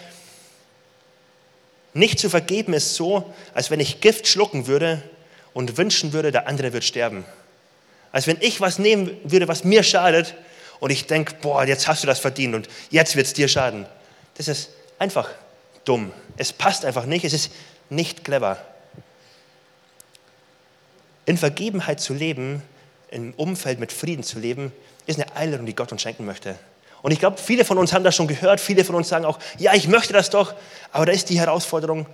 nicht 1.94 2.18
zu 2.18 2.28
vergeben 2.28 2.74
ist 2.74 2.94
so, 2.94 3.34
als 3.54 3.70
wenn 3.70 3.80
ich 3.80 4.00
Gift 4.00 4.28
schlucken 4.28 4.66
würde 4.66 5.02
und 5.54 5.78
wünschen 5.78 6.12
würde, 6.12 6.30
der 6.30 6.46
andere 6.46 6.74
wird 6.74 6.84
sterben. 6.84 7.24
Als 8.12 8.26
wenn 8.26 8.36
ich 8.40 8.60
was 8.60 8.78
nehmen 8.78 9.16
würde, 9.24 9.48
was 9.48 9.64
mir 9.64 9.82
schadet 9.82 10.34
und 10.78 10.90
ich 10.90 11.06
denke, 11.06 11.34
boah, 11.40 11.64
jetzt 11.64 11.88
hast 11.88 12.02
du 12.02 12.06
das 12.06 12.18
verdient 12.18 12.54
und 12.54 12.68
jetzt 12.90 13.16
wird 13.16 13.26
es 13.26 13.32
dir 13.32 13.48
schaden. 13.48 13.86
Das 14.34 14.48
ist 14.48 14.70
einfach 14.98 15.30
dumm. 15.86 16.12
Es 16.36 16.52
passt 16.52 16.84
einfach 16.84 17.06
nicht, 17.06 17.24
es 17.24 17.32
ist 17.32 17.50
nicht 17.88 18.24
clever. 18.24 18.58
In 21.24 21.38
Vergebenheit 21.38 22.00
zu 22.00 22.12
leben, 22.12 22.62
im 23.10 23.32
Umfeld 23.34 23.80
mit 23.80 23.92
Frieden 23.92 24.22
zu 24.22 24.38
leben, 24.38 24.72
ist 25.06 25.18
eine 25.18 25.34
Einladung, 25.34 25.64
die 25.64 25.74
Gott 25.74 25.92
uns 25.92 26.02
schenken 26.02 26.26
möchte. 26.26 26.58
Und 27.06 27.12
ich 27.12 27.20
glaube, 27.20 27.38
viele 27.38 27.64
von 27.64 27.78
uns 27.78 27.92
haben 27.92 28.02
das 28.02 28.16
schon 28.16 28.26
gehört, 28.26 28.58
viele 28.58 28.84
von 28.84 28.96
uns 28.96 29.08
sagen 29.08 29.24
auch, 29.24 29.38
ja, 29.58 29.74
ich 29.74 29.86
möchte 29.86 30.12
das 30.12 30.28
doch, 30.28 30.54
aber 30.90 31.06
da 31.06 31.12
ist 31.12 31.30
die 31.30 31.38
Herausforderung, 31.38 32.04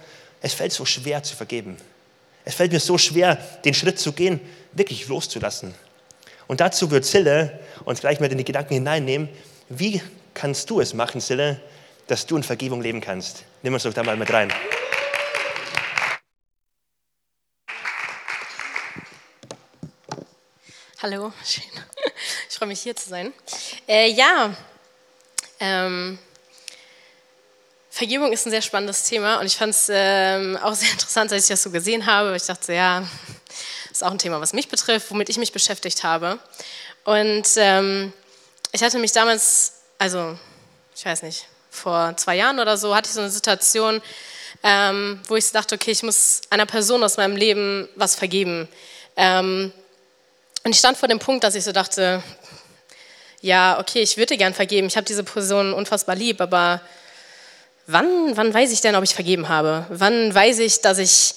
es 0.42 0.52
fällt 0.52 0.70
so 0.70 0.84
schwer 0.84 1.22
zu 1.22 1.34
vergeben. 1.34 1.78
Es 2.44 2.56
fällt 2.56 2.72
mir 2.72 2.78
so 2.78 2.98
schwer, 2.98 3.36
den 3.64 3.72
Schritt 3.72 3.98
zu 3.98 4.12
gehen, 4.12 4.38
wirklich 4.72 5.08
loszulassen. 5.08 5.74
Und 6.46 6.60
dazu 6.60 6.90
wird 6.90 7.06
Sille 7.06 7.58
uns 7.86 8.00
gleich 8.00 8.20
mal 8.20 8.30
in 8.30 8.36
die 8.36 8.44
Gedanken 8.44 8.74
hineinnehmen, 8.74 9.30
wie 9.70 10.02
kannst 10.34 10.68
du 10.68 10.82
es 10.82 10.92
machen, 10.92 11.22
Sille, 11.22 11.58
dass 12.06 12.26
du 12.26 12.36
in 12.36 12.42
Vergebung 12.42 12.82
leben 12.82 13.00
kannst? 13.00 13.44
Nimm 13.62 13.72
uns 13.72 13.84
doch 13.84 13.94
da 13.94 14.02
mal 14.02 14.18
mit 14.18 14.30
rein. 14.30 14.52
Hallo, 21.00 21.32
schön. 21.42 21.64
Ich 22.50 22.58
freue 22.58 22.68
mich 22.68 22.82
hier 22.82 22.94
zu 22.94 23.08
sein. 23.08 23.32
Äh, 23.88 24.10
ja, 24.10 24.54
ähm, 25.62 26.18
Vergebung 27.88 28.32
ist 28.32 28.46
ein 28.46 28.50
sehr 28.50 28.62
spannendes 28.62 29.04
Thema 29.04 29.38
und 29.38 29.46
ich 29.46 29.56
fand 29.56 29.72
es 29.72 29.88
ähm, 29.88 30.58
auch 30.60 30.74
sehr 30.74 30.90
interessant, 30.92 31.32
als 31.32 31.44
ich 31.44 31.50
das 31.50 31.62
so 31.62 31.70
gesehen 31.70 32.04
habe. 32.04 32.34
Ich 32.34 32.44
dachte, 32.44 32.72
ja, 32.72 33.06
ist 33.90 34.02
auch 34.02 34.10
ein 34.10 34.18
Thema, 34.18 34.40
was 34.40 34.52
mich 34.52 34.68
betrifft, 34.68 35.10
womit 35.10 35.28
ich 35.28 35.38
mich 35.38 35.52
beschäftigt 35.52 36.02
habe. 36.02 36.40
Und 37.04 37.46
ähm, 37.56 38.12
ich 38.72 38.82
hatte 38.82 38.98
mich 38.98 39.12
damals, 39.12 39.74
also 39.98 40.36
ich 40.96 41.04
weiß 41.04 41.22
nicht, 41.22 41.46
vor 41.70 42.16
zwei 42.16 42.36
Jahren 42.36 42.58
oder 42.58 42.76
so, 42.76 42.94
hatte 42.94 43.08
ich 43.08 43.14
so 43.14 43.20
eine 43.20 43.30
Situation, 43.30 44.02
ähm, 44.64 45.20
wo 45.28 45.36
ich 45.36 45.50
dachte, 45.52 45.76
okay, 45.76 45.92
ich 45.92 46.02
muss 46.02 46.40
einer 46.50 46.66
Person 46.66 47.04
aus 47.04 47.18
meinem 47.18 47.36
Leben 47.36 47.88
was 47.94 48.16
vergeben. 48.16 48.68
Ähm, 49.16 49.72
und 50.64 50.70
ich 50.70 50.78
stand 50.78 50.98
vor 50.98 51.08
dem 51.08 51.18
Punkt, 51.18 51.44
dass 51.44 51.54
ich 51.54 51.64
so 51.64 51.72
dachte, 51.72 52.22
ja, 53.42 53.78
okay, 53.80 54.00
ich 54.00 54.16
würde 54.16 54.36
gern 54.36 54.54
vergeben, 54.54 54.86
ich 54.86 54.96
habe 54.96 55.04
diese 55.04 55.24
Person 55.24 55.74
unfassbar 55.74 56.14
lieb, 56.14 56.40
aber 56.40 56.80
wann, 57.88 58.36
wann 58.36 58.54
weiß 58.54 58.70
ich 58.70 58.80
denn, 58.80 58.94
ob 58.94 59.02
ich 59.02 59.14
vergeben 59.14 59.48
habe? 59.48 59.84
Wann 59.90 60.32
weiß 60.32 60.60
ich, 60.60 60.80
dass 60.80 60.98
ich 60.98 61.34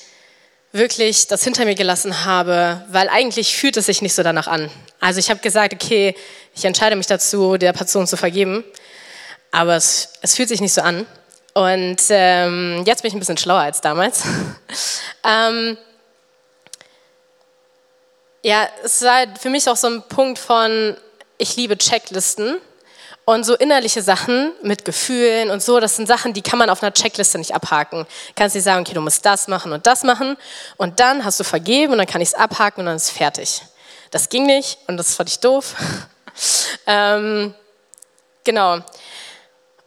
wirklich 0.71 1.27
das 1.27 1.43
hinter 1.43 1.65
mir 1.65 1.73
gelassen 1.73 2.23
habe? 2.23 2.85
Weil 2.89 3.09
eigentlich 3.09 3.57
fühlt 3.57 3.75
es 3.75 3.87
sich 3.87 4.03
nicht 4.03 4.13
so 4.13 4.21
danach 4.21 4.47
an. 4.47 4.69
Also 4.99 5.19
ich 5.19 5.31
habe 5.31 5.39
gesagt, 5.39 5.73
okay, 5.73 6.15
ich 6.55 6.63
entscheide 6.63 6.95
mich 6.95 7.07
dazu, 7.07 7.57
der 7.57 7.73
Person 7.73 8.05
zu 8.05 8.17
vergeben, 8.17 8.63
aber 9.51 9.75
es, 9.75 10.09
es 10.21 10.35
fühlt 10.35 10.49
sich 10.49 10.61
nicht 10.61 10.73
so 10.73 10.81
an. 10.81 11.07
Und 11.55 11.97
ähm, 12.09 12.83
jetzt 12.85 13.01
bin 13.01 13.09
ich 13.09 13.15
ein 13.15 13.19
bisschen 13.19 13.37
schlauer 13.37 13.61
als 13.61 13.81
damals. 13.81 14.23
ähm, 15.23 15.75
ja, 18.43 18.69
es 18.83 19.01
war 19.01 19.25
für 19.39 19.49
mich 19.49 19.67
auch 19.67 19.77
so 19.77 19.87
ein 19.87 20.03
Punkt 20.07 20.37
von, 20.37 20.95
ich 21.37 21.55
liebe 21.55 21.77
Checklisten 21.77 22.57
und 23.25 23.43
so 23.43 23.55
innerliche 23.55 24.01
Sachen 24.01 24.53
mit 24.61 24.85
Gefühlen 24.85 25.49
und 25.49 25.61
so, 25.61 25.79
das 25.79 25.95
sind 25.95 26.07
Sachen, 26.07 26.33
die 26.33 26.41
kann 26.41 26.59
man 26.59 26.69
auf 26.69 26.83
einer 26.83 26.93
Checkliste 26.93 27.37
nicht 27.37 27.53
abhaken. 27.53 28.03
Du 28.03 28.33
kannst 28.35 28.55
nicht 28.55 28.63
sagen, 28.63 28.81
okay, 28.81 28.93
du 28.93 29.01
musst 29.01 29.25
das 29.25 29.47
machen 29.47 29.73
und 29.73 29.87
das 29.87 30.03
machen 30.03 30.37
und 30.77 30.99
dann 30.99 31.25
hast 31.25 31.39
du 31.39 31.43
vergeben 31.43 31.93
und 31.93 31.97
dann 31.97 32.07
kann 32.07 32.21
ich 32.21 32.29
es 32.29 32.33
abhaken 32.35 32.81
und 32.81 32.85
dann 32.85 32.95
ist 32.95 33.09
fertig. 33.09 33.61
Das 34.11 34.29
ging 34.29 34.45
nicht 34.45 34.77
und 34.87 34.97
das 34.97 35.15
fand 35.15 35.29
ich 35.29 35.39
doof. 35.39 35.75
ähm, 36.87 37.53
genau. 38.43 38.79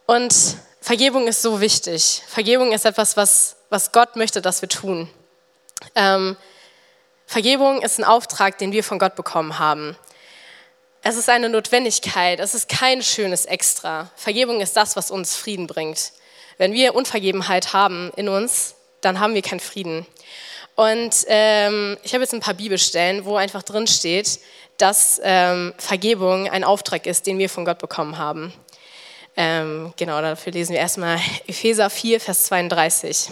Und 0.05 0.35
Vergebung 0.81 1.27
ist 1.27 1.41
so 1.41 1.61
wichtig. 1.61 2.23
Vergebung 2.27 2.71
ist 2.73 2.85
etwas, 2.85 3.15
was, 3.15 3.55
was 3.69 3.91
Gott 3.91 4.15
möchte, 4.15 4.41
dass 4.41 4.61
wir 4.61 4.69
tun. 4.69 5.09
Ähm, 5.95 6.35
Vergebung 7.25 7.81
ist 7.81 7.99
ein 7.99 8.03
Auftrag, 8.03 8.57
den 8.57 8.71
wir 8.71 8.83
von 8.83 8.99
Gott 8.99 9.15
bekommen 9.15 9.59
haben. 9.59 9.95
Es 11.01 11.15
ist 11.15 11.29
eine 11.29 11.47
Notwendigkeit, 11.47 12.41
es 12.41 12.53
ist 12.53 12.67
kein 12.67 13.01
schönes 13.01 13.45
Extra. 13.45 14.11
Vergebung 14.17 14.59
ist 14.59 14.75
das, 14.75 14.97
was 14.97 15.11
uns 15.11 15.37
Frieden 15.37 15.65
bringt. 15.65 16.11
Wenn 16.57 16.73
wir 16.73 16.93
Unvergebenheit 16.93 17.71
haben 17.71 18.11
in 18.17 18.27
uns, 18.27 18.75
dann 18.99 19.21
haben 19.21 19.33
wir 19.33 19.41
keinen 19.41 19.61
Frieden. 19.61 20.05
Und 20.75 21.25
ähm, 21.27 21.97
ich 22.03 22.13
habe 22.13 22.23
jetzt 22.23 22.33
ein 22.33 22.41
paar 22.41 22.53
Bibelstellen, 22.53 23.23
wo 23.23 23.37
einfach 23.37 23.63
drin 23.63 23.87
steht, 23.87 24.39
dass 24.75 25.21
ähm, 25.23 25.73
Vergebung 25.77 26.49
ein 26.49 26.65
Auftrag 26.65 27.05
ist, 27.05 27.27
den 27.27 27.37
wir 27.37 27.49
von 27.49 27.63
Gott 27.63 27.79
bekommen 27.79 28.17
haben. 28.17 28.53
Ähm, 29.37 29.93
genau, 29.95 30.21
dafür 30.21 30.51
lesen 30.51 30.73
wir 30.73 30.79
erstmal 30.79 31.17
Epheser 31.47 31.89
4, 31.89 32.19
Vers 32.19 32.43
32. 32.43 33.29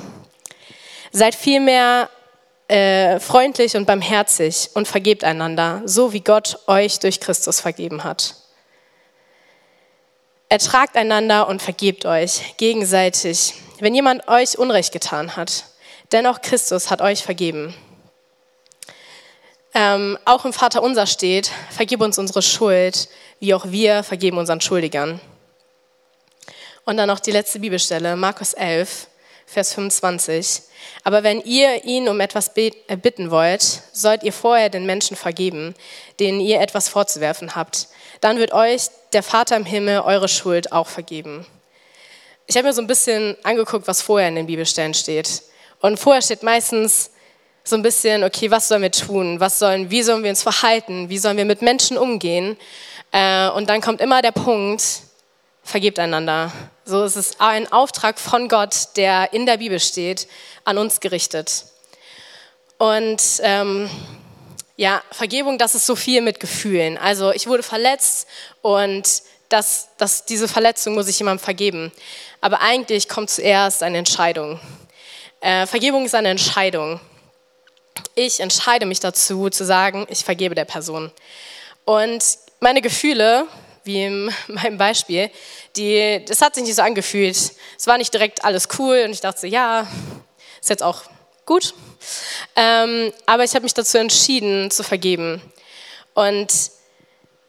Seid 1.11 1.35
vielmehr 1.35 2.09
äh, 2.67 3.19
freundlich 3.19 3.75
und 3.77 3.85
barmherzig 3.85 4.69
und 4.73 4.87
vergebt 4.87 5.23
einander, 5.23 5.81
so 5.85 6.13
wie 6.13 6.21
Gott 6.21 6.59
euch 6.67 6.99
durch 6.99 7.19
Christus 7.19 7.61
vergeben 7.61 8.03
hat. 8.03 8.35
Ertragt 10.49 10.95
einander 10.95 11.47
und 11.47 11.61
vergebt 11.61 12.05
euch 12.05 12.55
gegenseitig, 12.57 13.53
wenn 13.79 13.93
jemand 13.93 14.27
euch 14.27 14.57
Unrecht 14.57 14.91
getan 14.93 15.35
hat. 15.35 15.65
Denn 16.11 16.25
auch 16.25 16.41
Christus 16.41 16.89
hat 16.89 17.01
euch 17.01 17.23
vergeben. 17.23 17.73
Ähm, 19.73 20.17
auch 20.25 20.45
im 20.45 20.53
Vater 20.53 20.81
unser 20.81 21.05
steht, 21.05 21.51
vergib 21.69 22.01
uns 22.01 22.17
unsere 22.17 22.41
Schuld, 22.41 23.09
wie 23.39 23.53
auch 23.53 23.65
wir 23.65 24.03
vergeben 24.03 24.37
unseren 24.37 24.61
Schuldigern. 24.61 25.19
Und 26.85 26.97
dann 26.97 27.07
noch 27.07 27.19
die 27.19 27.31
letzte 27.31 27.59
Bibelstelle, 27.59 28.15
Markus 28.15 28.53
11, 28.53 29.07
Vers 29.47 29.73
25. 29.73 30.61
Aber 31.05 31.23
wenn 31.23 31.41
ihr 31.41 31.85
ihn 31.85 32.09
um 32.09 32.19
etwas 32.19 32.51
äh, 32.55 32.71
bitten 33.01 33.31
wollt, 33.31 33.63
sollt 33.93 34.23
ihr 34.23 34.33
vorher 34.33 34.69
den 34.69 34.85
Menschen 34.85 35.15
vergeben, 35.15 35.73
denen 36.19 36.41
ihr 36.41 36.59
etwas 36.59 36.89
vorzuwerfen 36.89 37.55
habt. 37.55 37.87
Dann 38.19 38.37
wird 38.37 38.51
euch 38.51 38.87
der 39.13 39.23
Vater 39.23 39.55
im 39.55 39.65
Himmel 39.65 40.01
eure 40.01 40.27
Schuld 40.27 40.73
auch 40.73 40.87
vergeben. 40.87 41.45
Ich 42.45 42.57
habe 42.57 42.67
mir 42.67 42.73
so 42.73 42.81
ein 42.81 42.87
bisschen 42.87 43.37
angeguckt, 43.43 43.87
was 43.87 44.01
vorher 44.01 44.27
in 44.27 44.35
den 44.35 44.47
Bibelstellen 44.47 44.93
steht. 44.93 45.41
Und 45.79 45.97
vorher 45.97 46.21
steht 46.21 46.43
meistens 46.43 47.11
so 47.63 47.75
ein 47.77 47.81
bisschen, 47.81 48.23
okay, 48.23 48.51
was 48.51 48.67
sollen 48.67 48.81
wir 48.81 48.91
tun? 48.91 49.39
Was 49.39 49.59
sollen, 49.59 49.89
wie 49.89 50.03
sollen 50.03 50.23
wir 50.23 50.29
uns 50.29 50.43
verhalten? 50.43 51.09
Wie 51.09 51.17
sollen 51.17 51.37
wir 51.37 51.45
mit 51.45 51.61
Menschen 51.61 51.97
umgehen? 51.97 52.57
Äh, 53.11 53.49
und 53.49 53.69
dann 53.69 53.79
kommt 53.79 54.01
immer 54.01 54.21
der 54.21 54.31
Punkt, 54.31 54.83
vergebt 55.67 55.99
einander. 55.99 56.51
So 56.85 57.03
ist 57.03 57.17
es 57.17 57.39
ein 57.39 57.71
Auftrag 57.71 58.19
von 58.19 58.47
Gott, 58.47 58.95
der 58.95 59.33
in 59.33 59.45
der 59.45 59.57
Bibel 59.57 59.79
steht, 59.79 60.27
an 60.63 60.77
uns 60.77 61.01
gerichtet. 61.01 61.65
Und 62.77 63.21
ähm, 63.41 63.89
ja, 64.77 65.01
Vergebung, 65.11 65.57
das 65.57 65.75
ist 65.75 65.85
so 65.85 65.95
viel 65.95 66.21
mit 66.21 66.39
Gefühlen. 66.39 66.97
Also 66.97 67.31
ich 67.31 67.47
wurde 67.47 67.63
verletzt 67.63 68.27
und 68.61 69.21
dass, 69.49 69.89
dass 69.97 70.25
diese 70.25 70.47
Verletzung 70.47 70.93
muss 70.93 71.07
ich 71.07 71.19
jemandem 71.19 71.43
vergeben. 71.43 71.91
Aber 72.39 72.61
eigentlich 72.61 73.09
kommt 73.09 73.29
zuerst 73.29 73.83
eine 73.83 73.97
Entscheidung. 73.97 74.59
Äh, 75.41 75.65
Vergebung 75.65 76.05
ist 76.05 76.15
eine 76.15 76.29
Entscheidung. 76.29 76.99
Ich 78.15 78.39
entscheide 78.39 78.85
mich 78.85 78.99
dazu, 78.99 79.49
zu 79.49 79.65
sagen, 79.65 80.07
ich 80.09 80.23
vergebe 80.23 80.55
der 80.55 80.65
Person. 80.65 81.11
Und 81.83 82.23
meine 82.59 82.81
Gefühle, 82.81 83.47
wie 83.87 84.03
in 84.03 84.31
meinem 84.47 84.77
Beispiel, 84.77 85.31
die, 85.75 86.23
das 86.27 86.41
hat 86.41 86.53
sich 86.53 86.63
nicht 86.63 86.75
so 86.75 86.83
angefühlt. 86.83 87.35
Es 87.35 87.87
war 87.87 87.97
nicht 87.97 88.13
direkt 88.13 88.45
alles 88.45 88.67
cool 88.77 89.03
und 89.05 89.11
ich 89.11 89.21
dachte, 89.21 89.41
so, 89.41 89.47
ja, 89.47 89.87
ist 90.61 90.69
jetzt 90.69 90.83
auch 90.83 91.01
gut. 91.45 91.73
Ähm, 92.55 93.11
aber 93.25 93.43
ich 93.43 93.55
habe 93.55 93.63
mich 93.63 93.73
dazu 93.73 93.97
entschieden, 93.97 94.69
zu 94.69 94.83
vergeben. 94.83 95.41
Und 96.13 96.51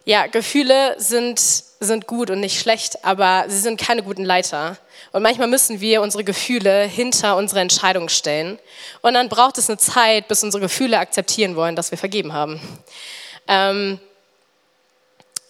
ja, 0.05 0.27
Gefühle 0.27 0.95
sind, 0.99 1.39
sind 1.39 2.07
gut 2.07 2.31
und 2.31 2.41
nicht 2.41 2.59
schlecht, 2.59 3.05
aber 3.05 3.45
sie 3.49 3.59
sind 3.59 3.79
keine 3.79 4.03
guten 4.03 4.25
Leiter. 4.25 4.79
Und 5.13 5.23
manchmal 5.23 5.49
müssen 5.49 5.81
wir 5.81 6.01
unsere 6.01 6.25
Gefühle 6.25 6.85
hinter 6.85 7.37
unsere 7.37 7.61
Entscheidung 7.61 8.09
stellen. 8.09 8.59
Und 9.03 9.15
dann 9.15 9.29
braucht 9.29 9.59
es 9.59 9.69
eine 9.69 9.79
Zeit, 9.79 10.29
bis 10.29 10.43
unsere 10.43 10.63
Gefühle 10.63 10.99
akzeptieren 10.99 11.57
wollen, 11.57 11.77
dass 11.77 11.91
wir 11.91 11.99
vergeben 11.99 12.33
haben. 12.33 12.61
Ähm, 13.47 14.01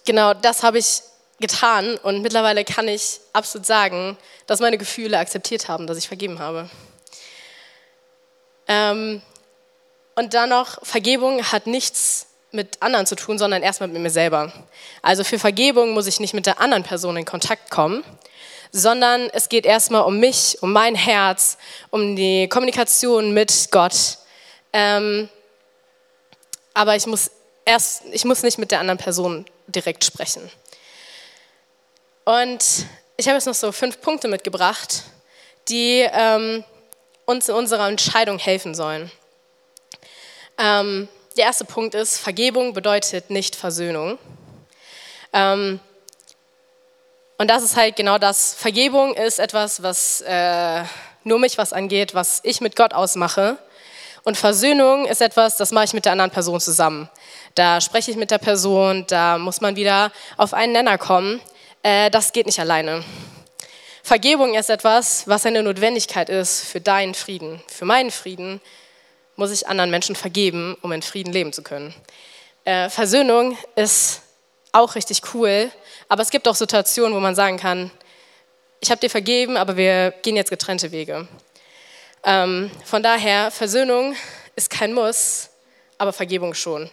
genau, 0.09 0.33
das 0.33 0.63
habe 0.63 0.79
ich 0.79 1.03
getan 1.39 1.99
und 1.99 2.23
mittlerweile 2.23 2.65
kann 2.65 2.89
ich 2.89 3.21
absolut 3.35 3.67
sagen, 3.67 4.17
dass 4.47 4.59
meine 4.59 4.79
Gefühle 4.79 5.19
akzeptiert 5.19 5.69
haben, 5.69 5.87
dass 5.87 5.99
ich 5.99 6.09
vergeben 6.09 6.39
habe. 6.39 6.69
Ähm, 8.67 9.21
und 10.17 10.35
dann 10.35 10.49
noch, 10.49 10.85
Vergebung 10.85 11.45
hat 11.45 11.67
nichts 11.67 12.27
mit 12.51 12.83
anderen 12.83 13.05
zu 13.05 13.17
tun, 13.17 13.39
sondern 13.39 13.63
erstmal 13.63 13.91
mit 13.91 14.01
mir 14.01 14.11
selber. 14.11 14.51
Also 15.03 15.23
für 15.25 15.39
Vergebung 15.39 15.91
muss 15.91 16.07
ich 16.07 16.21
nicht 16.21 16.33
mit 16.33 16.47
der 16.47 16.59
anderen 16.59 16.85
Person 16.85 17.19
in 17.19 17.27
Kontakt 17.27 17.71
kommen, 17.71 18.03
sondern 18.73 19.29
es 19.35 19.51
geht 19.51 19.67
erstmal 19.67 20.03
um 20.03 20.19
mich, 20.19 20.57
um 20.63 20.73
mein 20.73 20.95
Herz, 20.95 21.59
um 21.91 22.17
die 22.17 22.49
Kommunikation 22.49 23.35
mit 23.35 23.69
Gott. 23.71 24.17
Ähm, 24.73 25.29
aber 26.73 26.97
ich 26.97 27.07
muss 27.07 27.31
erst, 27.69 28.03
ich 28.11 28.25
muss 28.25 28.43
nicht 28.43 28.59
mit 28.59 28.71
der 28.71 28.81
anderen 28.81 28.99
Person 28.99 29.45
direkt 29.67 30.03
sprechen. 30.05 30.51
Und 32.25 32.65
ich 33.17 33.27
habe 33.27 33.37
jetzt 33.37 33.47
noch 33.47 33.55
so 33.55 33.73
fünf 33.73 34.01
Punkte 34.01 34.27
mitgebracht, 34.27 35.03
die 35.69 36.07
ähm, 36.11 36.65
uns 37.27 37.49
in 37.49 37.55
unserer 37.55 37.89
Entscheidung 37.89 38.39
helfen 38.39 38.75
sollen. 38.75 39.11
Ähm, 40.57 41.09
der 41.37 41.45
erste 41.45 41.67
Punkt 41.67 41.95
ist, 41.95 42.19
Vergebung 42.19 42.73
bedeutet 42.73 43.29
nicht 43.31 43.55
Versöhnung. 43.55 44.19
Ähm, 45.33 45.79
und 47.37 47.49
das 47.49 47.63
ist 47.63 47.77
halt 47.77 47.97
genau 47.97 48.19
das. 48.19 48.55
Vergebung 48.55 49.15
ist 49.15 49.39
etwas, 49.39 49.83
was 49.83 50.23
äh, 50.23 50.85
nur 51.23 51.39
mich 51.39 51.59
was 51.59 51.73
angeht, 51.75 52.15
was 52.15 52.41
ich 52.45 52.61
mit 52.61 52.77
Gott 52.77 52.95
ausmache. 52.95 53.59
Und 54.25 54.37
Versöhnung 54.37 55.07
ist 55.07 55.21
etwas, 55.21 55.57
das 55.57 55.73
mache 55.73 55.87
ich 55.87 55.93
mit 55.93 56.05
der 56.05 56.13
anderen 56.13 56.31
Person 56.31 56.61
zusammen. 56.61 57.09
Da 57.55 57.81
spreche 57.81 58.11
ich 58.11 58.17
mit 58.17 58.31
der 58.31 58.39
Person, 58.39 59.05
da 59.07 59.39
muss 59.39 59.61
man 59.61 59.77
wieder 59.77 60.13
auf 60.37 60.55
einen 60.55 60.73
Nenner 60.73 60.99
kommen. 60.99 61.41
Äh, 61.83 62.11
das 62.11 62.33
geht 62.33 62.47
nicht 62.47 62.61
alleine. 62.61 63.05
Vergebung 64.03 64.55
ist 64.55 64.71
etwas, 64.71 65.27
was 65.27 65.45
eine 65.45 65.63
Notwendigkeit 65.63 66.31
ist 66.31 66.65
für 66.65 66.81
deinen 66.81 67.15
Frieden, 67.15 67.63
für 67.67 67.85
meinen 67.85 68.11
Frieden, 68.11 68.61
muss 69.37 69.53
ich 69.53 69.69
anderen 69.69 69.91
Menschen 69.91 70.17
vergeben, 70.17 70.77
um 70.83 70.93
in 70.93 71.03
Frieden 71.03 71.33
leben 71.33 71.53
zu 71.53 71.63
können. 71.63 71.95
Äh, 72.65 72.89
Versöhnung 72.89 73.57
ist 73.77 74.23
auch 74.73 74.95
richtig 74.95 75.23
cool, 75.35 75.71
aber 76.09 76.23
es 76.23 76.31
gibt 76.31 76.49
auch 76.49 76.55
Situationen, 76.55 77.15
wo 77.15 77.21
man 77.21 77.35
sagen 77.35 77.59
kann, 77.59 77.91
ich 78.81 78.91
habe 78.91 79.01
dir 79.01 79.11
vergeben, 79.11 79.57
aber 79.57 79.77
wir 79.77 80.13
gehen 80.23 80.37
jetzt 80.37 80.51
getrennte 80.51 80.93
Wege. 80.93 81.29
Ähm, 82.25 82.71
von 82.85 83.03
daher, 83.03 83.51
Versöhnung 83.51 84.17
ist 84.57 84.71
kein 84.71 84.93
Muss, 84.93 85.49
aber 85.99 86.13
Vergebung 86.13 86.55
schon. 86.55 86.91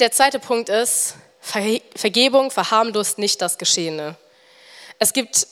Der 0.00 0.10
zweite 0.10 0.38
Punkt 0.38 0.68
ist, 0.68 1.14
Ver 1.40 1.78
Vergebung 1.94 2.50
verharmlost 2.50 3.18
nicht 3.18 3.42
das 3.42 3.58
Geschehene. 3.58 4.16
Es 4.98 5.12
gibt 5.12 5.46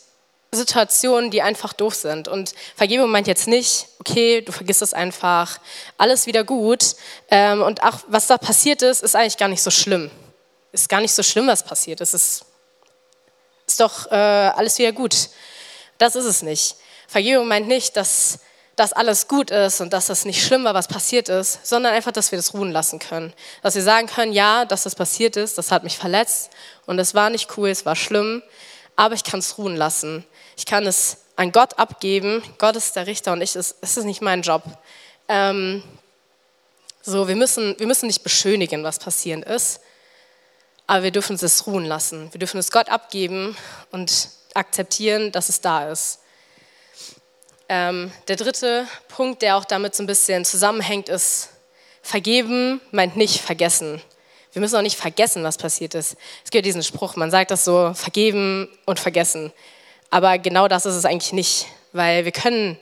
Situationen, 0.55 1.31
die 1.31 1.43
einfach 1.43 1.73
doof 1.73 1.95
sind. 1.95 2.29
Und 2.29 2.55
Vergebung 2.77 3.11
meint 3.11 3.27
jetzt 3.27 3.49
nicht, 3.49 3.89
okay, 3.99 4.43
du 4.43 4.53
vergisst 4.53 4.83
es 4.83 4.93
einfach, 4.93 5.59
alles 5.97 6.27
wieder 6.27 6.45
gut. 6.45 6.95
Ähm, 7.31 7.63
und 7.63 7.83
auch 7.83 8.01
was 8.07 8.27
da 8.27 8.37
passiert 8.37 8.83
ist, 8.83 9.03
ist 9.03 9.17
eigentlich 9.17 9.39
gar 9.39 9.49
nicht 9.49 9.63
so 9.63 9.71
schlimm. 9.71 10.11
Ist 10.73 10.89
gar 10.89 11.01
nicht 11.01 11.15
so 11.15 11.23
schlimm, 11.23 11.47
was 11.47 11.63
passiert 11.63 12.01
ist. 12.01 12.13
Ist, 12.15 12.45
ist 13.67 13.81
doch 13.81 14.11
äh, 14.11 14.15
alles 14.15 14.79
wieder 14.79 14.93
gut. 14.93 15.29
Das 15.99 16.17
ist 16.17 16.27
es 16.27 16.43
nicht. 16.43 16.77
Vergebung 17.13 17.49
meint 17.49 17.69
nicht, 17.69 17.97
dass 17.97 18.41
das 18.75 18.93
alles 18.93 19.29
gut 19.29 19.51
ist 19.51 19.81
und 19.81 19.93
dass 19.93 20.07
das 20.07 20.25
nicht 20.25 20.45
schlimm 20.45 20.65
war, 20.65 20.75
was 20.75 20.89
passiert 20.89 21.29
ist, 21.29 21.65
sondern 21.65 21.93
einfach, 21.93 22.11
dass 22.11 22.33
wir 22.33 22.39
das 22.39 22.55
ruhen 22.55 22.73
lassen 22.73 22.99
können. 22.99 23.33
Dass 23.63 23.75
wir 23.75 23.83
sagen 23.83 24.07
können, 24.07 24.33
ja, 24.33 24.65
dass 24.65 24.85
das 24.85 24.95
passiert 24.95 25.37
ist, 25.37 25.59
das 25.59 25.71
hat 25.71 25.85
mich 25.85 25.99
verletzt 25.99 26.51
und 26.87 26.99
es 26.99 27.15
war 27.15 27.31
nicht 27.31 27.57
cool, 27.57 27.69
es 27.69 27.85
war 27.85 27.97
schlimm, 27.97 28.43
aber 28.97 29.15
ich 29.15 29.25
kann 29.25 29.41
es 29.41 29.59
ruhen 29.59 29.77
lassen 29.77 30.25
ich 30.57 30.67
kann 30.67 30.87
es 30.87 31.19
an 31.37 31.53
Gott 31.53 31.79
abgeben. 31.79 32.43
Gott 32.59 32.77
ist 32.77 32.97
der 32.97 33.07
Richter 33.07 33.33
und 33.33 33.41
ich, 33.41 33.57
es 33.57 33.73
ist 33.81 34.05
nicht 34.05 34.23
mein 34.23 34.43
Job. 34.43 34.63
Ähm, 35.29 35.83
so, 37.03 37.27
wir 37.27 37.37
müssen, 37.37 37.75
wir 37.79 37.87
müssen 37.87 38.07
nicht 38.07 38.23
beschönigen, 38.23 38.85
was 38.85 38.99
passierend 38.99 39.45
ist, 39.45 39.81
aber 40.87 41.05
wir 41.05 41.11
dürfen 41.11 41.37
es 41.37 41.67
ruhen 41.67 41.85
lassen. 41.85 42.33
Wir 42.33 42.39
dürfen 42.39 42.59
es 42.59 42.71
Gott 42.71 42.89
abgeben 42.91 43.57
und 43.91 44.29
akzeptieren, 44.55 45.33
dass 45.33 45.49
es 45.49 45.61
da 45.61 45.91
ist. 45.91 46.21
Ähm, 47.75 48.13
der 48.29 48.37
dritte 48.37 48.87
Punkt, 49.09 49.41
der 49.41 49.57
auch 49.57 49.65
damit 49.65 49.95
so 49.95 50.03
ein 50.03 50.07
bisschen 50.07 50.45
zusammenhängt, 50.45 51.09
ist, 51.09 51.49
vergeben 52.03 52.83
meint 52.91 53.17
nicht 53.17 53.41
vergessen. 53.41 54.03
Wir 54.53 54.61
müssen 54.61 54.77
auch 54.77 54.83
nicht 54.83 54.99
vergessen, 54.99 55.43
was 55.43 55.57
passiert 55.57 55.95
ist. 55.95 56.19
Es 56.45 56.51
gibt 56.51 56.67
diesen 56.67 56.83
Spruch, 56.83 57.17
man 57.17 57.31
sagt 57.31 57.51
das 57.51 57.65
so, 57.65 57.95
vergeben 57.95 58.69
und 58.85 59.01
vergessen. 59.01 59.55
Aber 60.11 60.37
genau 60.37 60.69
das 60.69 60.85
ist 60.85 60.97
es 60.97 61.07
eigentlich 61.07 61.33
nicht, 61.33 61.67
weil 61.95 62.27
wir 62.27 62.33
können 62.33 62.77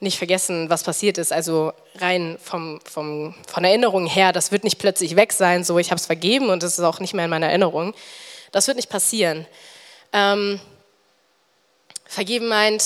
nicht 0.00 0.18
vergessen, 0.18 0.68
was 0.68 0.82
passiert 0.82 1.18
ist. 1.18 1.32
Also 1.32 1.72
rein 2.00 2.36
vom, 2.42 2.80
vom, 2.82 3.36
von 3.46 3.62
Erinnerung 3.62 4.08
her, 4.08 4.32
das 4.32 4.50
wird 4.50 4.64
nicht 4.64 4.80
plötzlich 4.80 5.14
weg 5.14 5.32
sein, 5.32 5.62
so 5.62 5.78
ich 5.78 5.92
habe 5.92 6.00
es 6.00 6.06
vergeben 6.06 6.50
und 6.50 6.64
es 6.64 6.80
ist 6.80 6.84
auch 6.84 6.98
nicht 6.98 7.14
mehr 7.14 7.26
in 7.26 7.30
meiner 7.30 7.46
Erinnerung. 7.46 7.94
Das 8.50 8.66
wird 8.66 8.76
nicht 8.76 8.90
passieren. 8.90 9.46
Ähm, 10.12 10.58
vergeben 12.08 12.48
meint, 12.48 12.82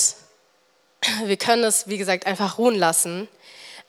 wir 1.25 1.37
können 1.37 1.63
es, 1.63 1.87
wie 1.87 1.97
gesagt, 1.97 2.25
einfach 2.25 2.57
ruhen 2.57 2.75
lassen. 2.75 3.27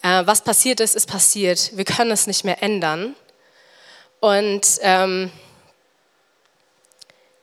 Äh, 0.03 0.27
was 0.27 0.43
passiert 0.43 0.81
ist, 0.81 0.95
ist 0.95 1.07
passiert. 1.07 1.77
Wir 1.77 1.85
können 1.85 2.11
es 2.11 2.27
nicht 2.27 2.45
mehr 2.45 2.63
ändern. 2.63 3.15
Und 4.21 4.67
ähm, 4.83 5.31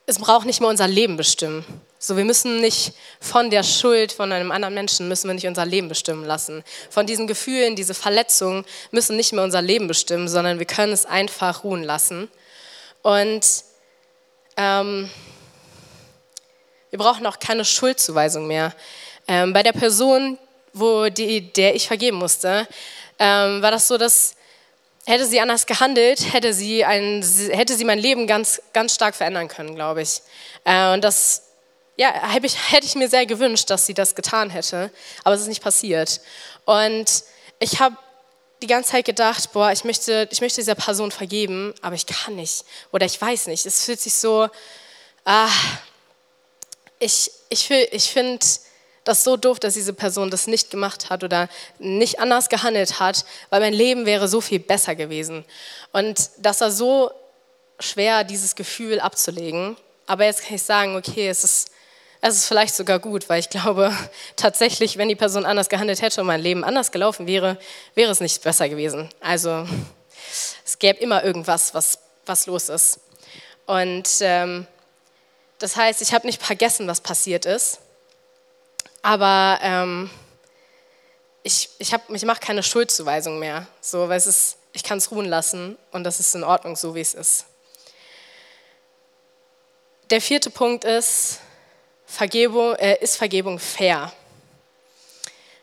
es 0.05 0.19
braucht 0.19 0.45
nicht 0.45 0.59
mehr 0.59 0.69
unser 0.69 0.87
Leben 0.87 1.17
bestimmen. 1.17 1.65
So, 1.97 2.17
wir 2.17 2.25
müssen 2.25 2.61
nicht 2.61 2.93
von 3.19 3.49
der 3.49 3.63
Schuld 3.63 4.11
von 4.11 4.31
einem 4.31 4.51
anderen 4.51 4.75
Menschen 4.75 5.07
müssen 5.07 5.27
wir 5.27 5.33
nicht 5.33 5.47
unser 5.47 5.65
Leben 5.65 5.87
bestimmen 5.87 6.23
lassen. 6.23 6.63
Von 6.89 7.07
diesen 7.07 7.25
Gefühlen, 7.25 7.75
diese 7.75 7.95
Verletzungen 7.95 8.65
müssen 8.91 9.15
nicht 9.15 9.33
mehr 9.33 9.43
unser 9.43 9.61
Leben 9.61 9.87
bestimmen, 9.87 10.27
sondern 10.27 10.59
wir 10.59 10.67
können 10.67 10.93
es 10.93 11.05
einfach 11.05 11.63
ruhen 11.63 11.83
lassen. 11.83 12.29
Und 13.01 13.45
ähm, 14.57 15.09
wir 16.91 16.99
brauchen 16.99 17.25
auch 17.25 17.39
keine 17.39 17.65
Schuldzuweisung 17.65 18.45
mehr. 18.45 18.73
Ähm, 19.27 19.53
bei 19.53 19.63
der 19.63 19.73
Person, 19.73 20.37
wo 20.73 21.09
die, 21.09 21.53
der 21.53 21.75
ich 21.75 21.87
vergeben 21.87 22.17
musste, 22.17 22.67
ähm, 23.19 23.61
war 23.61 23.71
das 23.71 23.87
so, 23.87 23.97
dass 23.97 24.35
hätte 25.05 25.25
sie 25.25 25.39
anders 25.39 25.65
gehandelt, 25.65 26.33
hätte 26.33 26.53
sie, 26.53 26.83
ein, 26.83 27.23
hätte 27.51 27.75
sie 27.75 27.85
mein 27.85 27.99
Leben 27.99 28.27
ganz, 28.27 28.61
ganz 28.73 28.95
stark 28.95 29.15
verändern 29.15 29.47
können, 29.47 29.75
glaube 29.75 30.01
ich. 30.01 30.21
Äh, 30.63 30.93
und 30.93 31.03
das 31.03 31.43
ja, 31.97 32.13
ich, 32.41 32.71
hätte 32.71 32.85
ich 32.85 32.95
mir 32.95 33.07
sehr 33.07 33.25
gewünscht, 33.25 33.69
dass 33.69 33.85
sie 33.85 33.93
das 33.93 34.15
getan 34.15 34.49
hätte, 34.49 34.91
aber 35.23 35.35
es 35.35 35.41
ist 35.41 35.47
nicht 35.47 35.63
passiert. 35.63 36.19
Und 36.65 37.05
ich 37.59 37.79
habe 37.79 37.95
die 38.61 38.67
ganze 38.67 38.91
Zeit 38.91 39.05
gedacht, 39.05 39.51
boah, 39.53 39.71
ich 39.71 39.83
möchte, 39.83 40.27
ich 40.31 40.41
möchte 40.41 40.61
dieser 40.61 40.75
Person 40.75 41.11
vergeben, 41.11 41.73
aber 41.81 41.95
ich 41.95 42.05
kann 42.05 42.35
nicht 42.35 42.65
oder 42.91 43.05
ich 43.05 43.19
weiß 43.19 43.47
nicht. 43.47 43.65
Es 43.65 43.85
fühlt 43.85 43.99
sich 43.99 44.13
so, 44.13 44.49
ah, 45.23 45.49
ich, 46.99 47.31
ich, 47.49 47.69
ich 47.69 48.09
finde 48.09 48.45
das 49.05 49.23
so 49.23 49.37
doof, 49.37 49.59
dass 49.59 49.75
diese 49.75 49.93
Person 49.93 50.29
das 50.29 50.47
nicht 50.47 50.69
gemacht 50.69 51.09
hat 51.09 51.23
oder 51.23 51.47
nicht 51.79 52.19
anders 52.19 52.49
gehandelt 52.49 52.99
hat, 52.99 53.23
weil 53.49 53.61
mein 53.61 53.73
Leben 53.73 54.05
wäre 54.05 54.27
so 54.27 54.41
viel 54.41 54.59
besser 54.59 54.95
gewesen. 54.95 55.45
Und 55.93 56.29
das 56.39 56.59
war 56.59 56.71
so 56.71 57.11
schwer, 57.79 58.23
dieses 58.23 58.55
Gefühl 58.55 58.99
abzulegen. 58.99 59.77
Aber 60.07 60.25
jetzt 60.25 60.43
kann 60.43 60.55
ich 60.55 60.63
sagen, 60.63 60.95
okay, 60.97 61.29
es 61.29 61.43
ist 61.43 61.71
es 62.27 62.37
ist 62.37 62.47
vielleicht 62.47 62.73
sogar 62.73 62.97
gut, 62.97 63.29
weil 63.29 63.39
ich 63.39 63.49
glaube, 63.49 63.95
tatsächlich, 64.35 64.97
wenn 64.97 65.09
die 65.09 65.15
Person 65.15 65.45
anders 65.45 65.69
gehandelt 65.69 66.01
hätte 66.01 66.21
und 66.21 66.27
mein 66.27 66.41
Leben 66.41 66.63
anders 66.63 66.91
gelaufen 66.91 67.27
wäre, 67.27 67.59
wäre 67.93 68.11
es 68.11 68.19
nicht 68.19 68.41
besser 68.41 68.67
gewesen. 68.67 69.09
Also 69.19 69.67
es 70.65 70.79
gäbe 70.79 70.99
immer 70.99 71.23
irgendwas, 71.23 71.75
was, 71.75 71.99
was 72.25 72.47
los 72.47 72.69
ist. 72.69 72.99
Und 73.67 74.09
ähm, 74.21 74.65
das 75.59 75.75
heißt, 75.75 76.01
ich 76.01 76.13
habe 76.15 76.25
nicht 76.25 76.41
vergessen, 76.41 76.87
was 76.87 76.99
passiert 76.99 77.45
ist, 77.45 77.79
aber 79.05 79.59
ähm, 79.61 80.09
ich, 81.43 81.69
ich, 81.77 81.93
ich 82.09 82.25
mache 82.25 82.39
keine 82.39 82.63
Schuldzuweisung 82.63 83.37
mehr, 83.37 83.67
so, 83.79 84.09
weil 84.09 84.17
es 84.17 84.25
ist, 84.25 84.57
ich 84.73 84.83
kann 84.83 84.97
es 84.97 85.11
ruhen 85.11 85.27
lassen 85.27 85.77
und 85.91 86.03
das 86.03 86.19
ist 86.19 86.33
in 86.33 86.43
Ordnung, 86.43 86.75
so 86.75 86.95
wie 86.95 87.01
es 87.01 87.13
ist. 87.13 87.45
Der 90.09 90.19
vierte 90.21 90.49
Punkt 90.49 90.85
ist, 90.85 91.37
Vergebung, 92.07 92.73
äh, 92.77 92.97
ist 92.99 93.17
Vergebung 93.17 93.59
fair? 93.59 94.11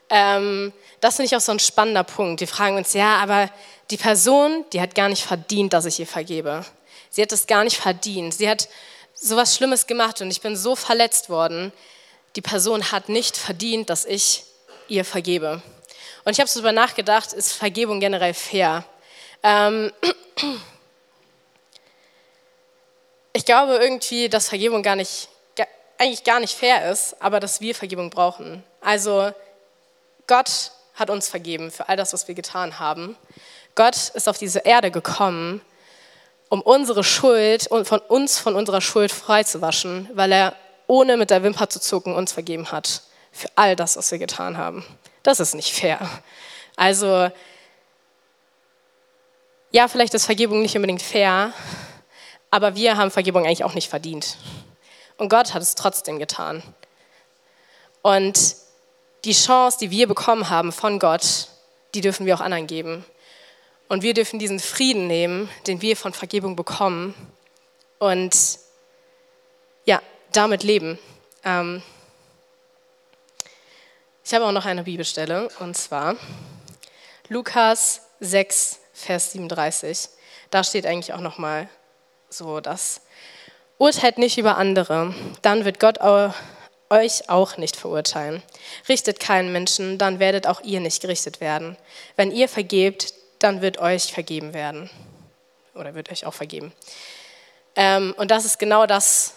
Ähm, 0.08 0.72
das 1.00 1.16
finde 1.16 1.26
ich 1.26 1.34
auch 1.34 1.40
so 1.40 1.50
ein 1.50 1.58
spannender 1.58 2.04
Punkt. 2.04 2.40
Die 2.42 2.46
fragen 2.46 2.76
uns, 2.76 2.92
ja, 2.92 3.16
aber 3.16 3.50
die 3.90 3.96
Person, 3.96 4.64
die 4.72 4.80
hat 4.80 4.94
gar 4.94 5.08
nicht 5.08 5.24
verdient, 5.24 5.72
dass 5.72 5.84
ich 5.86 5.98
ihr 5.98 6.06
vergebe. 6.06 6.64
Sie 7.10 7.22
hat 7.22 7.32
es 7.32 7.48
gar 7.48 7.64
nicht 7.64 7.78
verdient. 7.78 8.34
Sie 8.34 8.48
hat 8.48 8.68
so 9.14 9.36
was 9.36 9.56
Schlimmes 9.56 9.88
gemacht 9.88 10.20
und 10.20 10.30
ich 10.30 10.40
bin 10.40 10.54
so 10.54 10.76
verletzt 10.76 11.28
worden. 11.28 11.72
Die 12.36 12.42
Person 12.42 12.92
hat 12.92 13.08
nicht 13.08 13.36
verdient, 13.36 13.90
dass 13.90 14.04
ich 14.04 14.44
ihr 14.88 15.04
vergebe. 15.04 15.62
Und 16.24 16.32
ich 16.32 16.40
habe 16.40 16.48
so 16.48 16.60
darüber 16.60 16.72
nachgedacht, 16.72 17.32
ist 17.32 17.52
Vergebung 17.52 18.00
generell 18.00 18.34
fair? 18.34 18.84
Ähm, 19.42 19.92
ich 23.32 23.44
glaube 23.44 23.76
irgendwie, 23.76 24.28
dass 24.28 24.48
Vergebung 24.48 24.82
gar 24.82 24.96
nicht, 24.96 25.28
eigentlich 25.98 26.24
gar 26.24 26.40
nicht 26.40 26.56
fair 26.56 26.90
ist, 26.90 27.20
aber 27.20 27.40
dass 27.40 27.60
wir 27.60 27.74
Vergebung 27.74 28.10
brauchen. 28.10 28.62
Also 28.80 29.32
Gott 30.26 30.72
hat 30.94 31.10
uns 31.10 31.28
vergeben 31.28 31.70
für 31.70 31.88
all 31.88 31.96
das, 31.96 32.12
was 32.12 32.28
wir 32.28 32.34
getan 32.34 32.78
haben. 32.78 33.16
Gott 33.74 34.10
ist 34.14 34.28
auf 34.28 34.38
diese 34.38 34.60
Erde 34.60 34.90
gekommen, 34.90 35.62
um 36.48 36.60
unsere 36.60 37.02
Schuld 37.02 37.66
und 37.66 37.88
von 37.88 37.98
uns 38.00 38.38
von 38.38 38.54
unserer 38.54 38.80
Schuld 38.80 39.10
freizuwaschen, 39.10 40.08
weil 40.12 40.32
er 40.32 40.54
ohne 40.86 41.16
mit 41.16 41.30
der 41.30 41.42
Wimper 41.42 41.68
zu 41.68 41.80
zucken 41.80 42.14
uns 42.14 42.32
vergeben 42.32 42.70
hat 42.72 43.02
für 43.30 43.48
all 43.56 43.76
das, 43.76 43.96
was 43.96 44.10
wir 44.10 44.18
getan 44.18 44.58
haben. 44.58 44.84
Das 45.22 45.40
ist 45.40 45.54
nicht 45.54 45.72
fair. 45.72 45.98
Also 46.76 47.30
ja, 49.70 49.88
vielleicht 49.88 50.14
ist 50.14 50.26
Vergebung 50.26 50.60
nicht 50.60 50.76
unbedingt 50.76 51.02
fair, 51.02 51.52
aber 52.50 52.74
wir 52.74 52.96
haben 52.96 53.10
Vergebung 53.10 53.44
eigentlich 53.46 53.64
auch 53.64 53.74
nicht 53.74 53.88
verdient. 53.88 54.36
Und 55.16 55.30
Gott 55.30 55.54
hat 55.54 55.62
es 55.62 55.74
trotzdem 55.74 56.18
getan. 56.18 56.62
Und 58.02 58.56
die 59.24 59.32
Chance, 59.32 59.78
die 59.80 59.90
wir 59.90 60.06
bekommen 60.08 60.50
haben 60.50 60.72
von 60.72 60.98
Gott, 60.98 61.48
die 61.94 62.00
dürfen 62.00 62.26
wir 62.26 62.34
auch 62.34 62.40
anderen 62.40 62.66
geben. 62.66 63.04
Und 63.88 64.02
wir 64.02 64.14
dürfen 64.14 64.38
diesen 64.38 64.58
Frieden 64.58 65.06
nehmen, 65.06 65.48
den 65.66 65.80
wir 65.80 65.96
von 65.96 66.12
Vergebung 66.12 66.56
bekommen 66.56 67.14
und 67.98 68.58
ja, 69.84 70.00
damit 70.36 70.62
leben. 70.62 70.98
Ähm 71.44 71.82
ich 74.24 74.32
habe 74.34 74.44
auch 74.44 74.52
noch 74.52 74.66
eine 74.66 74.84
Bibelstelle 74.84 75.48
und 75.58 75.76
zwar 75.76 76.16
Lukas 77.28 78.02
6, 78.20 78.78
Vers 78.92 79.32
37. 79.32 80.08
Da 80.50 80.62
steht 80.62 80.86
eigentlich 80.86 81.12
auch 81.12 81.20
noch 81.20 81.38
mal 81.38 81.68
so 82.28 82.60
das 82.60 83.00
Urteilt 83.78 84.18
nicht 84.18 84.38
über 84.38 84.58
andere, 84.58 85.12
dann 85.42 85.64
wird 85.64 85.80
Gott 85.80 85.98
euch 85.98 87.28
auch 87.28 87.56
nicht 87.56 87.74
verurteilen. 87.74 88.42
Richtet 88.88 89.18
keinen 89.18 89.50
Menschen, 89.50 89.98
dann 89.98 90.20
werdet 90.20 90.46
auch 90.46 90.60
ihr 90.60 90.78
nicht 90.78 91.02
gerichtet 91.02 91.40
werden. 91.40 91.76
Wenn 92.14 92.30
ihr 92.30 92.48
vergebt, 92.48 93.14
dann 93.40 93.60
wird 93.60 93.78
euch 93.78 94.12
vergeben 94.12 94.54
werden. 94.54 94.88
Oder 95.74 95.94
wird 95.94 96.12
euch 96.12 96.26
auch 96.26 96.34
vergeben. 96.34 96.72
Ähm, 97.74 98.14
und 98.18 98.30
das 98.30 98.44
ist 98.44 98.58
genau 98.58 98.86
das, 98.86 99.34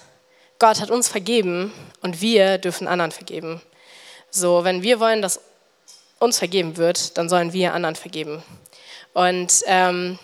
Gott 0.59 0.79
hat 0.79 0.91
uns 0.91 1.07
vergeben 1.07 1.73
und 2.01 2.21
wir 2.21 2.57
dürfen 2.57 2.87
anderen 2.87 3.11
vergeben. 3.11 3.61
So, 4.29 4.63
wenn 4.63 4.83
wir 4.83 4.99
wollen, 4.99 5.21
dass 5.21 5.41
uns 6.19 6.37
vergeben 6.37 6.77
wird, 6.77 7.17
dann 7.17 7.29
sollen 7.29 7.53
wir 7.53 7.73
anderen 7.73 7.95
vergeben. 7.95 8.43
Und 9.13 9.63
ähm, 9.65 10.17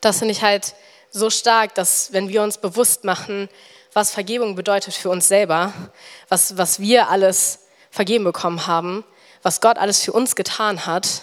das 0.00 0.18
finde 0.18 0.32
ich 0.32 0.42
halt 0.42 0.74
so 1.10 1.30
stark, 1.30 1.74
dass 1.74 2.12
wenn 2.12 2.28
wir 2.28 2.42
uns 2.42 2.58
bewusst 2.58 3.04
machen, 3.04 3.48
was 3.92 4.10
Vergebung 4.10 4.54
bedeutet 4.54 4.94
für 4.94 5.10
uns 5.10 5.28
selber, 5.28 5.72
was, 6.28 6.56
was 6.56 6.80
wir 6.80 7.08
alles 7.08 7.60
vergeben 7.90 8.24
bekommen 8.24 8.66
haben, 8.66 9.04
was 9.42 9.60
Gott 9.60 9.78
alles 9.78 10.02
für 10.02 10.12
uns 10.12 10.34
getan 10.34 10.86
hat, 10.86 11.20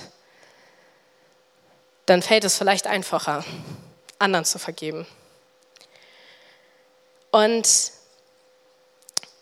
dann 2.05 2.21
fällt 2.21 2.43
es 2.43 2.57
vielleicht 2.57 2.87
einfacher, 2.87 3.43
anderen 4.19 4.45
zu 4.45 4.59
vergeben. 4.59 5.07
Und 7.31 7.91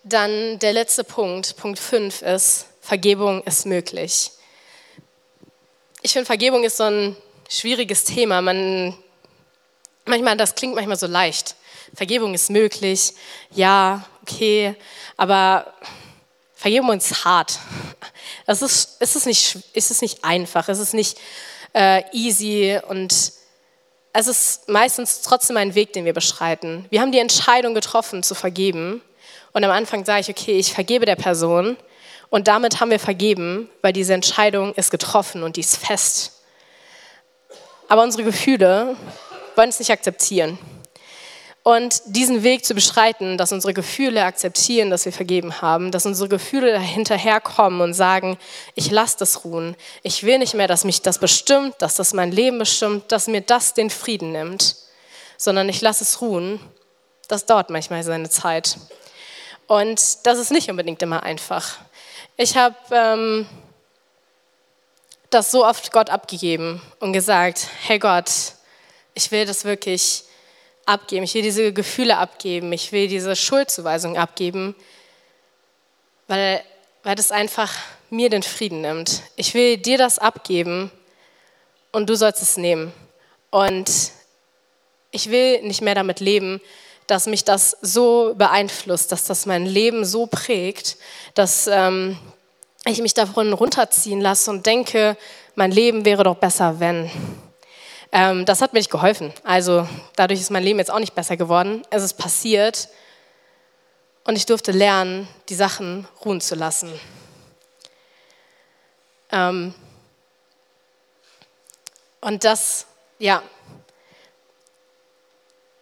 dann 0.04 0.60
der 0.60 0.74
letzte 0.74 1.04
Punkt, 1.04 1.58
Punkt 1.58 1.80
5 1.80 2.22
ist, 2.22 2.66
Vergebung 2.82 3.44
ist 3.44 3.66
möglich. 3.66 4.32
Ich 6.02 6.14
finde, 6.14 6.26
Vergebung 6.26 6.64
ist 6.64 6.78
so 6.78 6.84
ein 6.84 7.18
schwieriges 7.50 8.04
Thema. 8.04 8.42
Man, 8.42 8.98
manchmal, 10.06 10.38
das 10.38 10.56
klingt 10.56 10.76
manchmal 10.76 10.98
so 10.98 11.08
leicht. 11.08 11.56
Vergebung 11.94 12.34
ist 12.34 12.50
möglich, 12.50 13.14
ja, 13.52 14.06
okay, 14.22 14.76
aber 15.16 15.74
Vergebung 16.54 16.98
ist 16.98 17.24
hart. 17.24 17.60
Es 18.46 18.62
ist, 18.62 18.98
es 19.00 19.16
ist, 19.16 19.26
nicht, 19.26 19.58
es 19.74 20.02
nicht 20.02 20.24
einfach, 20.24 20.70
es 20.70 20.80
ist 20.80 20.94
nicht 20.94 21.18
äh, 21.74 22.04
easy 22.12 22.80
und 22.88 23.14
es 24.14 24.28
ist 24.28 24.70
meistens 24.70 25.22
trotzdem 25.22 25.58
ein 25.58 25.76
Weg, 25.76 25.94
den 25.94 26.06
wir 26.06 26.14
beschreiten. 26.14 26.86
Wir 26.90 27.02
haben 27.02 27.12
die 27.12 27.20
Entscheidung 27.20 27.74
getroffen, 27.74 28.24
zu 28.24 28.36
vergeben. 28.36 29.02
Und 29.54 29.64
am 29.64 29.72
Anfang 29.72 30.06
sage 30.06 30.22
ich, 30.22 30.30
okay, 30.30 30.58
ich 30.58 30.74
vergebe 30.74 31.06
der 31.06 31.16
Person. 31.16 31.78
Und 32.30 32.48
damit 32.48 32.80
haben 32.80 32.92
wir 32.92 33.00
vergeben, 33.00 33.70
weil 33.82 33.94
diese 33.94 34.14
Entscheidung 34.14 34.74
ist 34.74 34.92
getroffen 34.92 35.44
und 35.44 35.56
die 35.56 35.62
ist 35.62 35.78
fest. 35.78 36.44
Aber 37.88 38.04
unsere 38.04 38.24
Gefühle 38.24 38.96
wollen 39.56 39.70
es 39.70 39.80
nicht 39.80 39.92
akzeptieren. 39.92 40.58
Und 41.68 42.02
diesen 42.06 42.44
Weg 42.44 42.64
zu 42.64 42.74
beschreiten, 42.74 43.38
dass 43.38 43.52
unsere 43.52 43.74
Gefühle 43.74 44.24
akzeptieren, 44.24 44.90
dass 44.90 45.04
wir 45.04 45.12
vergeben 45.12 45.60
haben, 45.60 45.92
dass 45.92 46.06
unsere 46.06 46.30
Gefühle 46.30 46.80
hinterherkommen 46.80 47.82
und 47.82 47.94
sagen, 47.94 48.38
ich 48.74 48.90
lasse 48.90 49.18
das 49.20 49.44
ruhen. 49.44 49.76
Ich 50.02 50.24
will 50.24 50.38
nicht 50.38 50.54
mehr, 50.54 50.70
dass 50.70 50.86
mich 50.86 51.02
das 51.02 51.20
bestimmt, 51.20 51.76
dass 51.80 51.96
das 51.96 52.14
mein 52.14 52.32
Leben 52.32 52.58
bestimmt, 52.58 53.12
dass 53.12 53.28
mir 53.28 53.42
das 53.42 53.74
den 53.74 53.90
Frieden 53.90 54.32
nimmt, 54.32 54.78
sondern 55.36 55.68
ich 55.68 55.82
lasse 55.82 56.06
es 56.06 56.22
ruhen. 56.22 56.62
Das 57.28 57.46
dauert 57.46 57.70
manchmal 57.70 58.02
seine 58.02 58.30
Zeit. 58.30 58.78
Und 59.68 60.26
das 60.26 60.40
ist 60.40 60.52
nicht 60.52 60.70
unbedingt 60.72 61.02
immer 61.02 61.24
einfach. 61.24 61.80
Ich 62.38 62.56
habe 62.56 62.78
ähm, 62.92 63.46
das 65.32 65.52
so 65.52 65.66
oft 65.66 65.92
Gott 65.92 66.10
abgegeben 66.12 66.82
und 67.02 67.12
gesagt, 67.12 67.68
hey 67.82 68.00
Gott, 68.00 68.32
ich 69.16 69.32
will 69.32 69.46
das 69.46 69.66
wirklich 69.66 70.24
abgeben, 70.88 71.24
ich 71.24 71.34
will 71.34 71.42
diese 71.42 71.74
Gefühle 71.74 72.18
abgeben, 72.18 72.72
ich 72.74 72.92
will 72.92 73.08
diese 73.08 73.36
Schuldzuweisung 73.36 74.18
abgeben, 74.18 74.76
weil, 76.28 76.62
weil 77.04 77.16
das 77.16 77.32
einfach 77.32 77.74
mir 78.10 78.30
den 78.30 78.44
Frieden 78.44 78.82
nimmt. 78.82 79.22
Ich 79.36 79.54
will 79.54 79.78
dir 79.78 79.98
das 79.98 80.20
abgeben 80.20 80.92
und 81.92 82.10
du 82.10 82.16
sollst 82.16 82.42
es 82.42 82.58
nehmen. 82.58 82.94
Und 83.50 83.90
ich 85.12 85.30
will 85.30 85.62
nicht 85.64 85.82
mehr 85.82 85.96
damit 85.96 86.20
leben, 86.20 86.62
dass 87.08 87.26
mich 87.26 87.44
das 87.46 87.78
so 87.82 88.34
beeinflusst, 88.38 89.12
dass 89.12 89.26
das 89.26 89.46
mein 89.46 89.66
Leben 89.66 90.04
so 90.04 90.28
prägt, 90.28 90.98
dass 91.34 91.68
ähm, 91.68 92.18
ich 92.86 93.02
mich 93.02 93.14
davon 93.14 93.54
runterziehen 93.54 94.22
lasse 94.22 94.52
und 94.52 94.66
denke, 94.66 95.18
mein 95.56 95.72
Leben 95.72 96.06
wäre 96.06 96.24
doch 96.24 96.36
besser, 96.36 96.80
wenn. 96.80 97.10
Ähm, 98.12 98.46
das 98.46 98.62
hat 98.62 98.74
mir 98.74 98.80
nicht 98.80 98.92
geholfen. 98.92 99.34
Also 99.44 99.88
dadurch 100.16 100.40
ist 100.40 100.52
mein 100.52 100.64
Leben 100.64 100.80
jetzt 100.80 100.92
auch 100.92 101.00
nicht 101.00 101.16
besser 101.16 101.38
geworden. 101.38 101.84
Es 101.90 102.04
ist 102.04 102.14
passiert 102.14 102.90
und 104.24 104.36
ich 104.36 104.46
durfte 104.46 104.72
lernen, 104.72 105.28
die 105.50 105.56
Sachen 105.56 106.08
ruhen 106.24 106.42
zu 106.42 106.56
lassen. 106.56 106.92
Ähm, 109.32 109.74
und 112.22 112.44
das, 112.44 112.86
ja, 113.20 113.42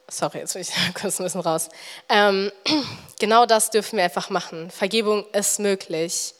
sorry, 0.07 0.39
jetzt 0.39 0.53
bin 0.53 0.61
ich 0.61 0.71
kurz 0.99 1.19
ein 1.19 1.23
bisschen 1.23 1.41
raus. 1.41 1.69
Ähm, 2.09 2.51
genau 3.19 3.45
das 3.45 3.69
dürfen 3.69 3.97
wir 3.97 4.03
einfach 4.03 4.29
machen. 4.29 4.71
Vergebung 4.71 5.25
ist 5.31 5.59
möglich. 5.59 6.33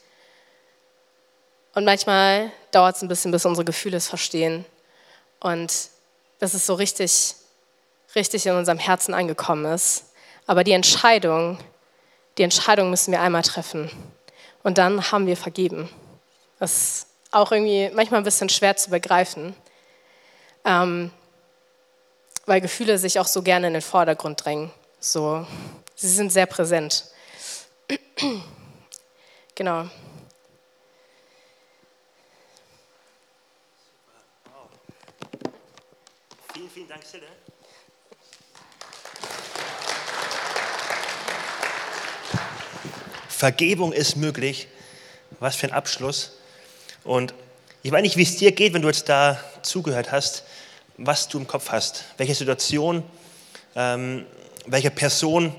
Und 1.74 1.84
manchmal 1.84 2.50
dauert 2.70 2.96
es 2.96 3.02
ein 3.02 3.08
bisschen, 3.08 3.32
bis 3.32 3.44
unsere 3.44 3.64
Gefühle 3.64 3.98
es 3.98 4.08
verstehen. 4.08 4.64
Und 5.40 5.72
bis 6.38 6.54
es 6.54 6.66
so 6.66 6.74
richtig, 6.74 7.34
richtig 8.14 8.46
in 8.46 8.54
unserem 8.54 8.78
Herzen 8.78 9.14
angekommen 9.14 9.64
ist. 9.66 10.06
Aber 10.46 10.64
die 10.64 10.72
Entscheidung, 10.72 11.58
die 12.38 12.42
Entscheidung 12.42 12.90
müssen 12.90 13.12
wir 13.12 13.20
einmal 13.20 13.42
treffen. 13.42 13.90
Und 14.62 14.78
dann 14.78 15.10
haben 15.12 15.26
wir 15.26 15.36
vergeben. 15.36 15.88
Das 16.58 16.72
ist 16.72 17.06
auch 17.30 17.52
irgendwie 17.52 17.90
manchmal 17.94 18.20
ein 18.20 18.24
bisschen 18.24 18.48
schwer 18.48 18.76
zu 18.76 18.90
begreifen. 18.90 19.54
Ähm, 20.64 21.10
weil 22.46 22.60
Gefühle 22.60 22.98
sich 22.98 23.18
auch 23.18 23.26
so 23.26 23.42
gerne 23.42 23.66
in 23.66 23.72
den 23.74 23.82
Vordergrund 23.82 24.44
drängen. 24.44 24.70
So, 25.00 25.46
sie 25.94 26.08
sind 26.08 26.32
sehr 26.32 26.46
präsent. 26.46 27.04
genau. 29.54 29.86
Vielen, 36.76 36.88
Dank, 36.88 37.04
Sille. 37.04 37.24
Vergebung 43.28 43.94
ist 43.94 44.16
möglich. 44.16 44.68
Was 45.40 45.56
für 45.56 45.68
ein 45.68 45.72
Abschluss. 45.72 46.32
Und 47.02 47.32
ich 47.82 47.92
weiß 47.92 48.02
nicht, 48.02 48.18
wie 48.18 48.24
es 48.24 48.36
dir 48.36 48.52
geht, 48.52 48.74
wenn 48.74 48.82
du 48.82 48.88
jetzt 48.88 49.08
da 49.08 49.40
zugehört 49.62 50.12
hast, 50.12 50.44
was 50.98 51.28
du 51.28 51.38
im 51.38 51.46
Kopf 51.46 51.70
hast. 51.70 52.04
Welche 52.18 52.34
Situation, 52.34 53.02
ähm, 53.74 54.26
welche 54.66 54.90
Person, 54.90 55.54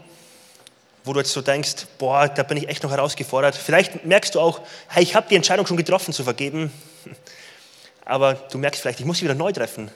wo 1.04 1.14
du 1.14 1.22
jetzt 1.22 1.32
so 1.32 1.42
denkst, 1.42 1.88
boah, 1.98 2.28
da 2.28 2.44
bin 2.44 2.58
ich 2.58 2.70
echt 2.70 2.84
noch 2.84 2.92
herausgefordert. 2.92 3.56
Vielleicht 3.56 4.06
merkst 4.06 4.36
du 4.36 4.40
auch, 4.40 4.62
hey, 4.90 5.02
ich 5.02 5.16
habe 5.16 5.28
die 5.28 5.36
Entscheidung 5.36 5.66
schon 5.66 5.78
getroffen 5.78 6.14
zu 6.14 6.24
vergeben. 6.24 6.72
Aber 8.06 8.36
du 8.36 8.60
merkst 8.60 8.84
vielleicht, 8.84 9.00
ich 9.00 9.06
muss 9.08 9.18
sie 9.18 9.24
wieder 9.24 9.34
neu 9.34 9.52
treffen. 9.52 9.90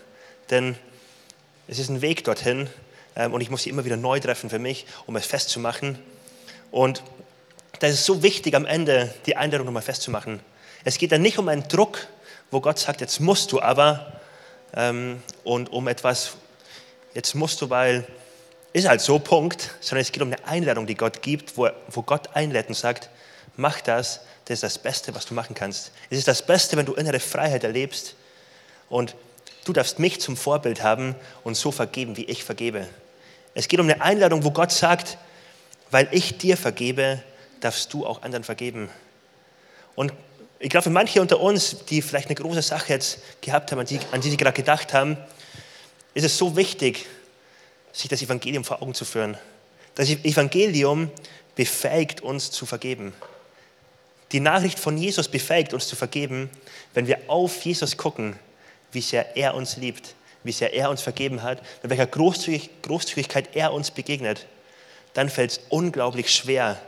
Denn 0.50 0.76
es 1.72 1.80
ist 1.80 1.90
ein 1.90 2.02
Weg 2.02 2.26
dorthin 2.26 2.70
ähm, 3.16 3.34
und 3.34 3.40
ich 3.40 3.50
muss 3.50 3.64
sie 3.64 3.70
immer 3.70 3.86
wieder 3.86 3.96
neu 3.96 4.20
treffen 4.20 4.50
für 4.50 4.60
mich, 4.60 4.86
um 5.06 5.16
es 5.16 5.26
festzumachen. 5.26 5.98
Und 6.70 7.02
da 7.80 7.88
ist 7.88 8.04
so 8.04 8.22
wichtig, 8.22 8.56
am 8.56 8.66
Ende 8.66 9.14
die 9.26 9.38
Einladung 9.38 9.68
nochmal 9.68 9.82
festzumachen. 9.82 10.42
Es 10.84 10.98
geht 10.98 11.14
dann 11.14 11.22
nicht 11.22 11.40
um 11.40 11.48
einen 11.48 11.66
Druck, 11.70 12.08
wo 12.52 12.60
Gott 12.60 12.78
sagt, 12.78 13.00
jetzt 13.00 13.22
musst 13.22 13.54
du 13.54 13.62
aber, 13.62 14.20
ähm, 14.76 15.24
und 15.46 15.72
um 15.72 15.88
etwas, 15.88 16.34
jetzt 17.14 17.36
musst 17.36 17.62
du, 17.62 17.70
weil 17.70 18.06
ist 18.74 18.88
halt 18.88 19.00
so, 19.00 19.20
Punkt, 19.20 19.72
sondern 19.80 20.02
es 20.02 20.12
geht 20.12 20.22
um 20.22 20.28
eine 20.28 20.46
Einladung, 20.46 20.88
die 20.88 20.96
Gott 20.96 21.22
gibt, 21.22 21.58
wo, 21.58 21.70
wo 21.88 22.02
Gott 22.02 22.36
einlädt 22.36 22.68
und 22.68 22.76
sagt, 22.76 23.10
mach 23.56 23.80
das, 23.80 24.22
das 24.44 24.56
ist 24.56 24.64
das 24.64 24.78
Beste, 24.78 25.16
was 25.16 25.26
du 25.26 25.34
machen 25.34 25.56
kannst. 25.56 25.92
Es 26.10 26.18
ist 26.18 26.28
das 26.28 26.46
Beste, 26.46 26.76
wenn 26.76 26.86
du 26.86 26.96
innere 26.96 27.22
Freiheit 27.22 27.64
erlebst 27.64 28.16
und 28.90 29.16
du 29.66 29.74
darfst 29.74 30.00
mich 30.00 30.20
zum 30.20 30.38
Vorbild 30.38 30.84
haben 30.84 31.16
und 31.44 31.56
so 31.56 31.72
vergeben, 31.72 32.18
wie 32.18 32.26
ich 32.26 32.44
vergebe. 32.44 32.88
Es 33.54 33.68
geht 33.68 33.80
um 33.80 33.90
eine 33.90 34.02
Einladung, 34.02 34.44
wo 34.44 34.52
Gott 34.52 34.72
sagt, 34.72 35.18
weil 35.90 36.08
ich 36.12 36.38
dir 36.38 36.58
vergebe, 36.58 37.22
darfst 37.60 37.94
du 37.94 38.06
auch 38.06 38.22
anderen 38.24 38.44
vergeben. 38.44 38.90
Und 39.96 40.14
ich 40.60 40.70
glaube, 40.70 40.84
für 40.84 40.90
manche 40.90 41.22
unter 41.22 41.40
uns, 41.40 41.86
die 41.86 42.02
vielleicht 42.02 42.28
eine 42.28 42.36
große 42.36 42.62
Sache 42.62 42.94
jetzt 42.94 43.20
gehabt 43.42 43.72
haben, 43.72 43.80
an 43.80 43.86
die, 43.86 44.00
an 44.12 44.22
die 44.22 44.30
sie 44.30 44.38
gerade 44.38 44.56
gedacht 44.56 44.94
haben, 44.94 45.18
ist 46.14 46.24
es 46.24 46.38
so 46.38 46.56
wichtig, 46.56 47.08
sich 47.92 48.10
das 48.10 48.22
Evangelium 48.22 48.64
vor 48.64 48.82
Augen 48.82 48.94
zu 48.94 49.06
führen. 49.06 49.38
Das 49.96 50.10
Evangelium 50.10 51.10
befähigt 51.56 52.22
uns 52.22 52.52
zu 52.52 52.66
vergeben. 52.66 53.14
Die 54.32 54.40
Nachricht 54.40 54.80
von 54.80 54.98
Jesus 54.98 55.28
befähigt 55.28 55.74
uns 55.74 55.88
zu 55.88 55.96
vergeben, 55.96 56.50
wenn 56.94 57.08
wir 57.08 57.20
auf 57.28 57.66
Jesus 57.66 57.98
gucken, 57.98 58.38
wie 58.92 59.02
sehr 59.02 59.38
er 59.38 59.56
uns 59.56 59.78
liebt, 59.78 60.16
wie 60.44 60.52
sehr 60.52 60.74
er 60.74 60.90
uns 60.90 61.02
vergeben 61.02 61.44
hat, 61.44 61.62
mit 61.82 61.90
welcher 61.90 62.08
Großzügig 62.08 62.82
Großzügigkeit 62.82 63.56
er 63.56 63.74
uns 63.74 63.92
begegnet. 63.92 64.48
Dann 65.14 65.30
fällt 65.30 65.52
es 65.52 65.62
unglaublich 65.70 66.34
schwer, 66.34 66.80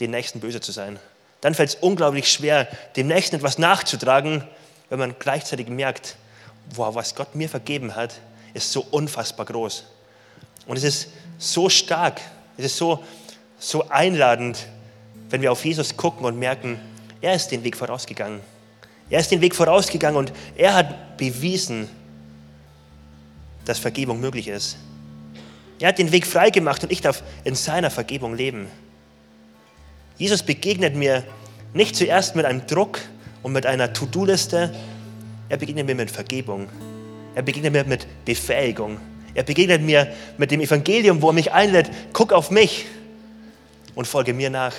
den 0.00 0.10
Nächsten 0.10 0.40
böse 0.40 0.60
zu 0.60 0.72
sein. 0.72 0.98
Dann 1.40 1.54
fällt 1.54 1.70
es 1.70 1.74
unglaublich 1.76 2.30
schwer, 2.30 2.68
dem 2.96 3.06
Nächsten 3.06 3.36
etwas 3.36 3.58
nachzutragen, 3.58 4.44
wenn 4.90 4.98
man 4.98 5.16
gleichzeitig 5.18 5.68
merkt, 5.68 6.16
wow, 6.74 6.94
was 6.94 7.14
Gott 7.14 7.34
mir 7.34 7.48
vergeben 7.48 7.94
hat, 7.94 8.20
ist 8.54 8.72
so 8.72 8.86
unfassbar 8.90 9.46
groß. 9.46 9.84
Und 10.66 10.76
es 10.76 10.84
ist 10.84 11.08
so 11.38 11.68
stark, 11.68 12.20
es 12.56 12.66
ist 12.66 12.76
so, 12.76 13.04
so 13.58 13.88
einladend, 13.88 14.66
wenn 15.30 15.42
wir 15.42 15.52
auf 15.52 15.64
Jesus 15.64 15.96
gucken 15.96 16.24
und 16.24 16.38
merken, 16.38 16.80
er 17.20 17.34
ist 17.34 17.48
den 17.48 17.64
Weg 17.64 17.76
vorausgegangen. 17.76 18.40
Er 19.10 19.20
ist 19.20 19.30
den 19.30 19.40
Weg 19.40 19.54
vorausgegangen 19.54 20.18
und 20.18 20.32
er 20.56 20.74
hat 20.74 21.16
bewiesen, 21.16 21.88
dass 23.64 23.78
Vergebung 23.78 24.20
möglich 24.20 24.48
ist. 24.48 24.76
Er 25.80 25.88
hat 25.88 25.98
den 25.98 26.12
Weg 26.12 26.26
freigemacht 26.26 26.82
und 26.82 26.92
ich 26.92 27.00
darf 27.00 27.22
in 27.44 27.54
seiner 27.54 27.90
Vergebung 27.90 28.34
leben. 28.34 28.66
Jesus 30.16 30.42
begegnet 30.42 30.96
mir 30.96 31.22
nicht 31.74 31.94
zuerst 31.94 32.34
mit 32.34 32.44
einem 32.44 32.66
Druck 32.66 32.98
und 33.42 33.52
mit 33.52 33.66
einer 33.66 33.92
To-Do-Liste, 33.92 34.74
er 35.48 35.56
begegnet 35.56 35.86
mir 35.86 35.94
mit 35.94 36.10
Vergebung. 36.10 36.68
Er 37.34 37.42
begegnet 37.42 37.72
mir 37.72 37.84
mit 37.84 38.06
Befähigung. 38.24 38.98
Er 39.34 39.44
begegnet 39.44 39.82
mir 39.82 40.12
mit 40.36 40.50
dem 40.50 40.60
Evangelium, 40.60 41.22
wo 41.22 41.28
er 41.28 41.32
mich 41.32 41.52
einlädt, 41.52 41.90
guck 42.12 42.32
auf 42.32 42.50
mich 42.50 42.86
und 43.94 44.06
folge 44.06 44.34
mir 44.34 44.50
nach. 44.50 44.74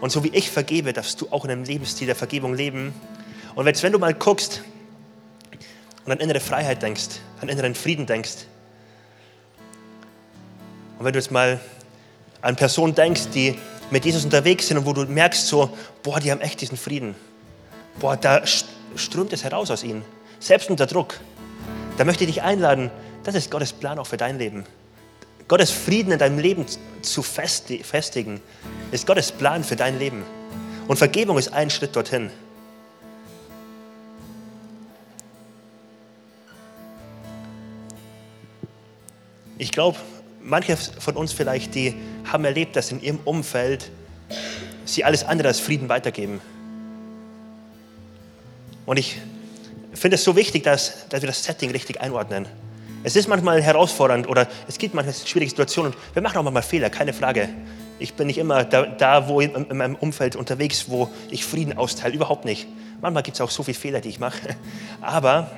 Und 0.00 0.10
so 0.10 0.24
wie 0.24 0.28
ich 0.28 0.50
vergebe, 0.50 0.92
darfst 0.92 1.20
du 1.20 1.28
auch 1.30 1.44
in 1.44 1.50
einem 1.50 1.64
Lebensstil 1.64 2.06
der 2.06 2.16
Vergebung 2.16 2.54
leben. 2.54 2.94
Und 3.54 3.66
jetzt, 3.66 3.82
wenn 3.82 3.92
du 3.92 3.98
mal 3.98 4.14
guckst 4.14 4.62
und 6.04 6.12
an 6.12 6.18
innere 6.18 6.40
Freiheit 6.40 6.82
denkst, 6.82 7.20
an 7.40 7.48
inneren 7.48 7.74
Frieden 7.74 8.06
denkst, 8.06 8.46
und 10.98 11.06
wenn 11.06 11.12
du 11.14 11.18
jetzt 11.18 11.30
mal 11.30 11.58
an 12.42 12.56
Personen 12.56 12.94
denkst, 12.94 13.28
die 13.34 13.58
mit 13.90 14.04
Jesus 14.04 14.24
unterwegs 14.24 14.68
sind 14.68 14.76
und 14.76 14.84
wo 14.84 14.92
du 14.92 15.06
merkst 15.06 15.46
so, 15.46 15.76
boah, 16.02 16.20
die 16.20 16.30
haben 16.30 16.42
echt 16.42 16.60
diesen 16.60 16.76
Frieden. 16.76 17.14
Boah, 17.98 18.16
da 18.16 18.42
strömt 18.96 19.32
es 19.32 19.42
heraus 19.42 19.70
aus 19.70 19.82
ihnen. 19.82 20.04
Selbst 20.38 20.70
unter 20.70 20.86
Druck. 20.86 21.18
Da 21.96 22.04
möchte 22.04 22.24
ich 22.24 22.30
dich 22.30 22.42
einladen, 22.42 22.90
das 23.24 23.34
ist 23.34 23.50
Gottes 23.50 23.72
Plan 23.72 23.98
auch 23.98 24.06
für 24.06 24.16
dein 24.16 24.38
Leben. 24.38 24.64
Gottes 25.50 25.72
Frieden 25.72 26.12
in 26.12 26.18
deinem 26.20 26.38
Leben 26.38 26.64
zu 27.02 27.22
festigen, 27.22 28.40
ist 28.92 29.04
Gottes 29.04 29.32
Plan 29.32 29.64
für 29.64 29.74
dein 29.74 29.98
Leben. 29.98 30.22
Und 30.86 30.96
Vergebung 30.96 31.38
ist 31.38 31.52
ein 31.52 31.70
Schritt 31.70 31.96
dorthin. 31.96 32.30
Ich 39.58 39.72
glaube, 39.72 39.98
manche 40.40 40.76
von 40.76 41.16
uns 41.16 41.32
vielleicht, 41.32 41.74
die 41.74 41.96
haben 42.30 42.44
erlebt, 42.44 42.76
dass 42.76 42.92
in 42.92 43.02
ihrem 43.02 43.18
Umfeld 43.24 43.90
sie 44.84 45.02
alles 45.02 45.24
andere 45.24 45.48
als 45.48 45.58
Frieden 45.58 45.88
weitergeben. 45.88 46.40
Und 48.86 49.00
ich 49.00 49.16
finde 49.94 50.14
es 50.14 50.22
so 50.22 50.36
wichtig, 50.36 50.62
dass, 50.62 51.08
dass 51.08 51.22
wir 51.22 51.26
das 51.26 51.42
Setting 51.42 51.72
richtig 51.72 52.00
einordnen. 52.00 52.46
Es 53.02 53.16
ist 53.16 53.28
manchmal 53.28 53.62
herausfordernd 53.62 54.28
oder 54.28 54.46
es 54.68 54.76
gibt 54.76 54.94
manchmal 54.94 55.14
schwierige 55.14 55.50
Situationen 55.50 55.92
und 55.92 56.14
wir 56.14 56.20
machen 56.20 56.36
auch 56.36 56.42
manchmal 56.42 56.62
Fehler, 56.62 56.90
keine 56.90 57.14
Frage. 57.14 57.48
Ich 57.98 58.14
bin 58.14 58.26
nicht 58.26 58.38
immer 58.38 58.64
da, 58.64 58.84
da 58.84 59.28
wo 59.28 59.40
in, 59.40 59.54
in 59.54 59.76
meinem 59.76 59.94
Umfeld 59.94 60.36
unterwegs, 60.36 60.86
wo 60.88 61.08
ich 61.30 61.44
Frieden 61.44 61.78
austeile, 61.78 62.14
überhaupt 62.14 62.44
nicht. 62.44 62.66
Manchmal 63.00 63.22
gibt 63.22 63.36
es 63.36 63.40
auch 63.40 63.50
so 63.50 63.62
viele 63.62 63.78
Fehler, 63.78 64.00
die 64.00 64.10
ich 64.10 64.20
mache. 64.20 64.56
Aber 65.00 65.50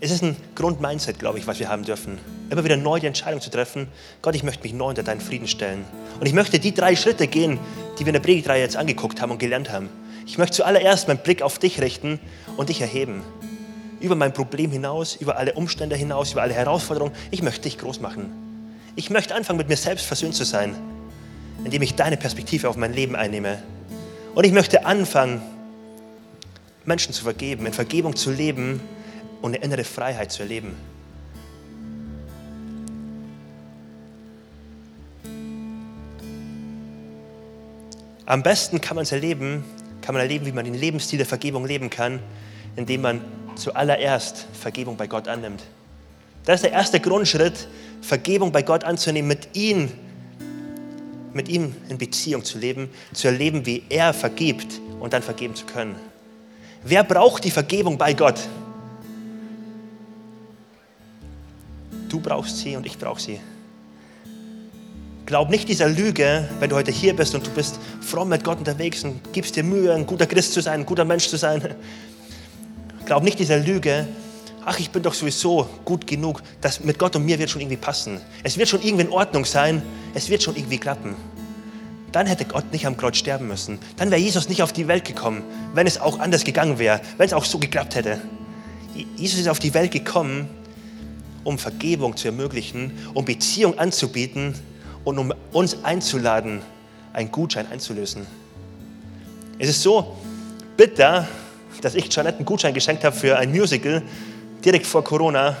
es 0.00 0.12
ist 0.12 0.22
ein 0.22 0.36
Grundmindset, 0.54 1.18
glaube 1.18 1.38
ich, 1.38 1.46
was 1.46 1.58
wir 1.58 1.68
haben 1.68 1.84
dürfen. 1.84 2.18
Immer 2.50 2.64
wieder 2.64 2.76
neu 2.76 3.00
die 3.00 3.06
Entscheidung 3.06 3.40
zu 3.40 3.50
treffen, 3.50 3.88
Gott, 4.20 4.36
ich 4.36 4.42
möchte 4.44 4.62
mich 4.62 4.72
neu 4.72 4.86
unter 4.86 5.02
deinen 5.02 5.20
Frieden 5.20 5.48
stellen. 5.48 5.84
Und 6.20 6.26
ich 6.26 6.32
möchte 6.32 6.60
die 6.60 6.74
drei 6.74 6.94
Schritte 6.94 7.26
gehen, 7.26 7.58
die 7.98 8.00
wir 8.00 8.08
in 8.08 8.14
der 8.14 8.20
Predigtreihe 8.20 8.62
jetzt 8.62 8.76
angeguckt 8.76 9.20
haben 9.20 9.32
und 9.32 9.38
gelernt 9.38 9.70
haben. 9.70 9.88
Ich 10.26 10.38
möchte 10.38 10.56
zuallererst 10.56 11.08
meinen 11.08 11.18
Blick 11.18 11.42
auf 11.42 11.58
dich 11.58 11.80
richten 11.80 12.20
und 12.56 12.68
dich 12.68 12.80
erheben. 12.80 13.22
Über 14.02 14.16
mein 14.16 14.34
Problem 14.34 14.70
hinaus, 14.70 15.16
über 15.16 15.36
alle 15.38 15.54
Umstände 15.54 15.96
hinaus, 15.96 16.32
über 16.32 16.42
alle 16.42 16.54
Herausforderungen. 16.54 17.14
Ich 17.30 17.42
möchte 17.42 17.62
dich 17.62 17.78
groß 17.78 18.00
machen. 18.00 18.30
Ich 18.96 19.08
möchte 19.08 19.34
anfangen, 19.34 19.56
mit 19.58 19.68
mir 19.68 19.76
selbst 19.76 20.04
versöhnt 20.04 20.34
zu 20.34 20.44
sein, 20.44 20.74
indem 21.64 21.80
ich 21.80 21.94
deine 21.94 22.18
Perspektive 22.18 22.68
auf 22.68 22.76
mein 22.76 22.92
Leben 22.92 23.16
einnehme. 23.16 23.62
Und 24.34 24.44
ich 24.44 24.52
möchte 24.52 24.84
anfangen, 24.84 25.40
Menschen 26.84 27.14
zu 27.14 27.22
vergeben, 27.22 27.64
in 27.64 27.72
Vergebung 27.72 28.16
zu 28.16 28.30
leben, 28.30 28.80
und 29.42 29.56
eine 29.56 29.64
innere 29.64 29.84
Freiheit 29.84 30.32
zu 30.32 30.42
erleben. 30.42 30.74
Am 38.24 38.42
besten 38.42 38.80
kann 38.80 38.94
man 38.94 39.02
es 39.02 39.12
erleben, 39.12 39.64
kann 40.00 40.14
man 40.14 40.22
erleben, 40.22 40.46
wie 40.46 40.52
man 40.52 40.64
den 40.64 40.74
Lebensstil 40.74 41.18
der 41.18 41.26
Vergebung 41.26 41.66
leben 41.66 41.90
kann, 41.90 42.20
indem 42.76 43.02
man 43.02 43.20
zuallererst 43.56 44.46
Vergebung 44.52 44.96
bei 44.96 45.06
Gott 45.06 45.28
annimmt. 45.28 45.62
Das 46.44 46.56
ist 46.56 46.64
der 46.64 46.72
erste 46.72 47.00
Grundschritt, 47.00 47.68
Vergebung 48.00 48.50
bei 48.50 48.62
Gott 48.62 48.84
anzunehmen, 48.84 49.28
mit 49.28 49.54
ihm, 49.54 49.90
mit 51.32 51.48
ihm 51.48 51.74
in 51.88 51.98
Beziehung 51.98 52.44
zu 52.44 52.58
leben, 52.58 52.90
zu 53.12 53.28
erleben, 53.28 53.64
wie 53.64 53.84
er 53.88 54.12
vergibt 54.12 54.80
und 55.00 55.12
dann 55.12 55.22
vergeben 55.22 55.54
zu 55.54 55.66
können. 55.66 55.94
Wer 56.84 57.04
braucht 57.04 57.44
die 57.44 57.50
Vergebung 57.50 57.96
bei 57.96 58.12
Gott? 58.12 58.40
Du 62.08 62.20
brauchst 62.20 62.58
sie 62.58 62.76
und 62.76 62.84
ich 62.86 62.98
brauche 62.98 63.20
sie. 63.20 63.40
Glaub 65.24 65.48
nicht 65.48 65.68
dieser 65.68 65.88
Lüge, 65.88 66.48
wenn 66.58 66.68
du 66.68 66.76
heute 66.76 66.90
hier 66.90 67.14
bist 67.14 67.34
und 67.34 67.46
du 67.46 67.50
bist 67.52 67.78
fromm 68.00 68.28
mit 68.28 68.44
Gott 68.44 68.58
unterwegs 68.58 69.04
und 69.04 69.32
gibst 69.32 69.56
dir 69.56 69.62
Mühe, 69.62 69.94
ein 69.94 70.04
guter 70.04 70.26
Christ 70.26 70.52
zu 70.52 70.60
sein, 70.60 70.80
ein 70.80 70.86
guter 70.86 71.04
Mensch 71.04 71.28
zu 71.28 71.36
sein. 71.36 71.74
Glaub 73.06 73.22
nicht 73.22 73.38
dieser 73.38 73.58
Lüge, 73.58 74.06
ach, 74.64 74.78
ich 74.78 74.90
bin 74.90 75.02
doch 75.02 75.14
sowieso 75.14 75.68
gut 75.84 76.06
genug, 76.06 76.42
das 76.60 76.80
mit 76.80 76.98
Gott 76.98 77.16
und 77.16 77.24
mir 77.24 77.38
wird 77.38 77.50
schon 77.50 77.60
irgendwie 77.60 77.76
passen. 77.76 78.20
Es 78.42 78.56
wird 78.56 78.68
schon 78.68 78.82
irgendwie 78.82 79.04
in 79.04 79.10
Ordnung 79.10 79.44
sein, 79.44 79.82
es 80.14 80.28
wird 80.28 80.42
schon 80.42 80.56
irgendwie 80.56 80.78
klappen. 80.78 81.16
Dann 82.12 82.26
hätte 82.26 82.44
Gott 82.44 82.70
nicht 82.72 82.86
am 82.86 82.96
Kreuz 82.96 83.16
sterben 83.16 83.48
müssen. 83.48 83.78
Dann 83.96 84.10
wäre 84.10 84.20
Jesus 84.20 84.48
nicht 84.48 84.62
auf 84.62 84.72
die 84.72 84.86
Welt 84.86 85.04
gekommen, 85.04 85.42
wenn 85.74 85.86
es 85.86 85.98
auch 85.98 86.18
anders 86.18 86.44
gegangen 86.44 86.78
wäre, 86.78 87.00
wenn 87.16 87.26
es 87.26 87.32
auch 87.32 87.44
so 87.44 87.58
geklappt 87.58 87.94
hätte. 87.94 88.20
Jesus 89.16 89.40
ist 89.40 89.48
auf 89.48 89.58
die 89.58 89.72
Welt 89.72 89.90
gekommen, 89.90 90.48
um 91.44 91.58
Vergebung 91.58 92.16
zu 92.16 92.28
ermöglichen, 92.28 92.92
um 93.14 93.24
Beziehung 93.24 93.78
anzubieten 93.78 94.54
und 95.04 95.18
um 95.18 95.32
uns 95.52 95.82
einzuladen, 95.82 96.60
einen 97.14 97.32
Gutschein 97.32 97.66
einzulösen. 97.70 98.26
Es 99.58 99.70
ist 99.70 99.82
so 99.82 100.16
bitter, 100.76 101.26
dass 101.80 101.94
ich 101.94 102.14
Janette 102.14 102.38
einen 102.38 102.46
Gutschein 102.46 102.74
geschenkt 102.74 103.04
habe 103.04 103.16
für 103.16 103.38
ein 103.38 103.50
Musical 103.50 104.02
direkt 104.64 104.86
vor 104.86 105.02
Corona 105.02 105.56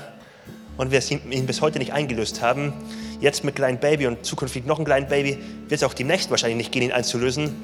und 0.76 0.90
wir 0.90 1.00
ihn 1.10 1.46
bis 1.46 1.60
heute 1.60 1.78
nicht 1.78 1.92
eingelöst 1.92 2.42
haben. 2.42 2.72
Jetzt 3.20 3.44
mit 3.44 3.56
kleinem 3.56 3.78
Baby 3.78 4.06
und 4.06 4.24
zukünftig 4.24 4.66
noch 4.66 4.78
ein 4.78 4.84
kleines 4.84 5.08
Baby 5.08 5.38
wird 5.68 5.80
es 5.80 5.84
auch 5.84 5.94
demnächst 5.94 6.30
wahrscheinlich 6.30 6.56
nicht 6.56 6.72
gehen, 6.72 6.82
ihn 6.82 6.92
einzulösen. 6.92 7.54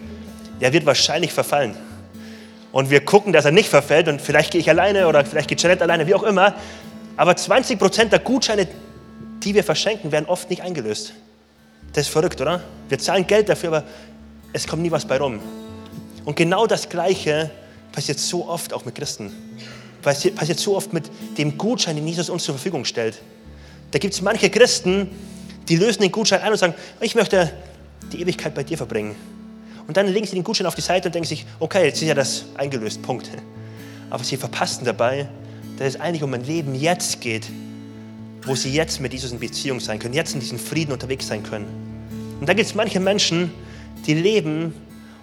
Der 0.60 0.72
wird 0.72 0.86
wahrscheinlich 0.86 1.32
verfallen. 1.32 1.74
Und 2.70 2.90
wir 2.90 3.04
gucken, 3.04 3.32
dass 3.32 3.44
er 3.44 3.50
nicht 3.50 3.68
verfällt 3.68 4.08
und 4.08 4.20
vielleicht 4.20 4.52
gehe 4.52 4.60
ich 4.60 4.68
alleine 4.68 5.08
oder 5.08 5.24
vielleicht 5.24 5.48
geht 5.48 5.62
Janette 5.62 5.82
alleine, 5.82 6.06
wie 6.06 6.14
auch 6.14 6.22
immer. 6.22 6.54
Aber 7.16 7.34
20 7.34 7.78
Prozent 7.78 8.12
der 8.12 8.20
Gutscheine, 8.20 8.68
die 9.42 9.54
wir 9.54 9.64
verschenken, 9.64 10.12
werden 10.12 10.26
oft 10.26 10.50
nicht 10.50 10.62
eingelöst. 10.62 11.14
Das 11.92 12.06
ist 12.06 12.12
verrückt, 12.12 12.40
oder? 12.40 12.60
Wir 12.88 12.98
zahlen 12.98 13.26
Geld 13.26 13.48
dafür, 13.48 13.68
aber 13.68 13.84
es 14.52 14.66
kommt 14.66 14.82
nie 14.82 14.90
was 14.90 15.06
bei 15.06 15.18
rum. 15.18 15.40
Und 16.24 16.36
genau 16.36 16.66
das 16.66 16.88
Gleiche 16.88 17.50
passiert 17.92 18.18
so 18.18 18.46
oft 18.48 18.72
auch 18.72 18.84
mit 18.84 18.94
Christen. 18.94 19.32
Passiert, 20.02 20.36
passiert 20.36 20.58
so 20.58 20.76
oft 20.76 20.92
mit 20.92 21.10
dem 21.36 21.58
Gutschein, 21.58 21.96
den 21.96 22.06
Jesus 22.06 22.30
uns 22.30 22.44
zur 22.44 22.54
Verfügung 22.54 22.84
stellt. 22.84 23.20
Da 23.90 23.98
gibt 23.98 24.14
es 24.14 24.22
manche 24.22 24.50
Christen, 24.50 25.08
die 25.68 25.76
lösen 25.76 26.02
den 26.02 26.12
Gutschein 26.12 26.40
ein 26.40 26.52
und 26.52 26.58
sagen, 26.58 26.74
ich 27.00 27.14
möchte 27.14 27.52
die 28.12 28.20
Ewigkeit 28.20 28.54
bei 28.54 28.62
dir 28.62 28.76
verbringen. 28.76 29.14
Und 29.86 29.96
dann 29.96 30.06
legen 30.06 30.26
sie 30.26 30.34
den 30.34 30.44
Gutschein 30.44 30.66
auf 30.66 30.74
die 30.74 30.82
Seite 30.82 31.08
und 31.08 31.14
denken 31.14 31.28
sich, 31.28 31.46
okay, 31.60 31.86
jetzt 31.86 32.02
ist 32.02 32.08
ja 32.08 32.14
das 32.14 32.44
eingelöst, 32.54 33.02
Punkt. 33.02 33.30
Aber 34.10 34.22
sie 34.22 34.36
verpassen 34.36 34.84
dabei, 34.84 35.28
dass 35.78 35.88
es 35.88 36.00
eigentlich 36.00 36.22
um 36.22 36.32
ein 36.34 36.44
Leben 36.44 36.74
jetzt 36.74 37.20
geht, 37.20 37.46
wo 38.42 38.54
sie 38.54 38.72
jetzt 38.72 39.00
mit 39.00 39.12
Jesus 39.12 39.32
in 39.32 39.38
Beziehung 39.38 39.80
sein 39.80 39.98
können, 39.98 40.14
jetzt 40.14 40.34
in 40.34 40.40
diesem 40.40 40.58
Frieden 40.58 40.92
unterwegs 40.92 41.26
sein 41.26 41.42
können. 41.42 41.66
Und 42.40 42.48
da 42.48 42.54
gibt 42.54 42.68
es 42.68 42.74
manche 42.74 43.00
Menschen, 43.00 43.52
die 44.06 44.14
leben 44.14 44.74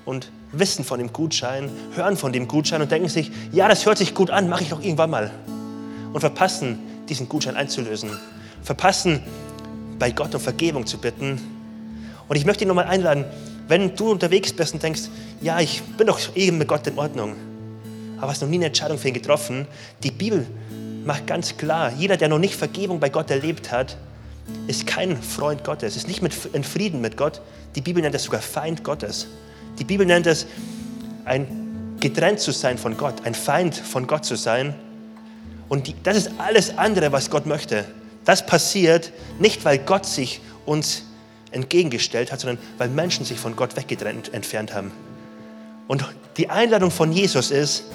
und 0.04 0.32
wissen 0.60 0.84
von 0.84 1.00
dem 1.00 1.14
Gutschein, 1.14 1.70
hören 1.96 2.18
von 2.18 2.34
dem 2.34 2.48
Gutschein 2.48 2.82
und 2.82 2.92
denken 2.92 3.10
sich, 3.10 3.32
ja, 3.52 3.68
das 3.68 3.86
hört 3.86 3.98
sich 3.98 4.14
gut 4.14 4.30
an, 4.30 4.50
mache 4.50 4.64
ich 4.64 4.70
doch 4.70 4.82
irgendwann 4.82 5.10
mal. 5.10 5.32
Und 6.14 6.20
verpassen, 6.20 6.80
diesen 7.10 7.30
Gutschein 7.30 7.56
einzulösen. 7.56 8.10
Verpassen, 8.64 9.22
bei 10.00 10.12
Gott 10.12 10.34
um 10.36 10.42
Vergebung 10.42 10.86
zu 10.86 10.98
bitten. 10.98 11.40
Und 12.28 12.36
ich 12.36 12.46
möchte 12.46 12.60
dich 12.60 12.68
nochmal 12.68 12.86
einladen, 12.86 13.26
wenn 13.68 13.96
du 13.96 14.12
unterwegs 14.12 14.54
bist 14.54 14.74
und 14.74 14.84
denkst, 14.84 15.04
ja, 15.42 15.60
ich 15.60 15.82
bin 15.98 16.08
doch 16.08 16.20
eben 16.36 16.58
mit 16.58 16.68
Gott 16.68 16.86
in 16.88 16.98
Ordnung, 16.98 17.36
aber 18.18 18.32
hast 18.32 18.42
noch 18.42 18.50
nie 18.50 18.58
eine 18.58 18.68
Entscheidung 18.68 18.98
für 18.98 19.08
ihn 19.08 19.14
getroffen, 19.14 19.68
die 20.04 20.12
Bibel 20.12 20.46
macht 21.06 21.28
ganz 21.28 21.58
klar, 21.58 21.92
jeder, 21.98 22.18
der 22.18 22.30
noch 22.30 22.40
nicht 22.40 22.56
Vergebung 22.56 23.00
bei 23.00 23.10
Gott 23.10 23.30
erlebt 23.30 23.72
hat, 23.72 23.98
ist 24.68 24.86
kein 24.86 25.22
Freund 25.22 25.64
Gottes, 25.64 25.96
ist 25.96 26.08
nicht 26.08 26.22
mit, 26.22 26.34
in 26.54 26.64
Frieden 26.64 27.02
mit 27.02 27.18
Gott. 27.18 27.42
Die 27.76 27.82
Bibel 27.82 28.02
nennt 28.02 28.16
es 28.16 28.24
sogar 28.24 28.42
Feind 28.42 28.84
Gottes. 28.84 29.28
Die 29.80 29.84
Bibel 29.84 30.06
nennt 30.06 30.28
es, 30.28 30.48
ein 31.26 31.66
getrennt 32.00 32.40
zu 32.40 32.52
sein 32.52 32.78
von 32.78 32.98
Gott, 32.98 33.26
ein 33.26 33.34
Feind 33.34 33.76
von 33.76 34.08
Gott 34.08 34.26
zu 34.26 34.36
sein. 34.36 34.76
Und 35.70 35.88
die, 35.88 35.96
das 36.04 36.18
ist 36.18 36.32
alles 36.38 36.78
andere, 36.78 37.12
was 37.12 37.30
Gott 37.30 37.46
möchte. 37.46 37.86
Das 38.26 38.46
passiert 38.46 39.12
nicht, 39.40 39.66
weil 39.66 39.80
Gott 39.80 40.06
sich 40.06 40.42
uns 40.66 41.04
entgegengestellt 41.52 42.32
hat, 42.32 42.40
sondern 42.40 42.60
weil 42.78 42.90
Menschen 42.90 43.26
sich 43.26 43.40
von 43.40 43.56
Gott 43.56 43.76
weggetrennt 43.76 44.34
entfernt 44.34 44.74
haben. 44.74 44.92
Und 45.88 46.06
die 46.38 46.50
Einladung 46.50 46.92
von 46.92 47.12
Jesus 47.12 47.52
ist, 47.52 47.86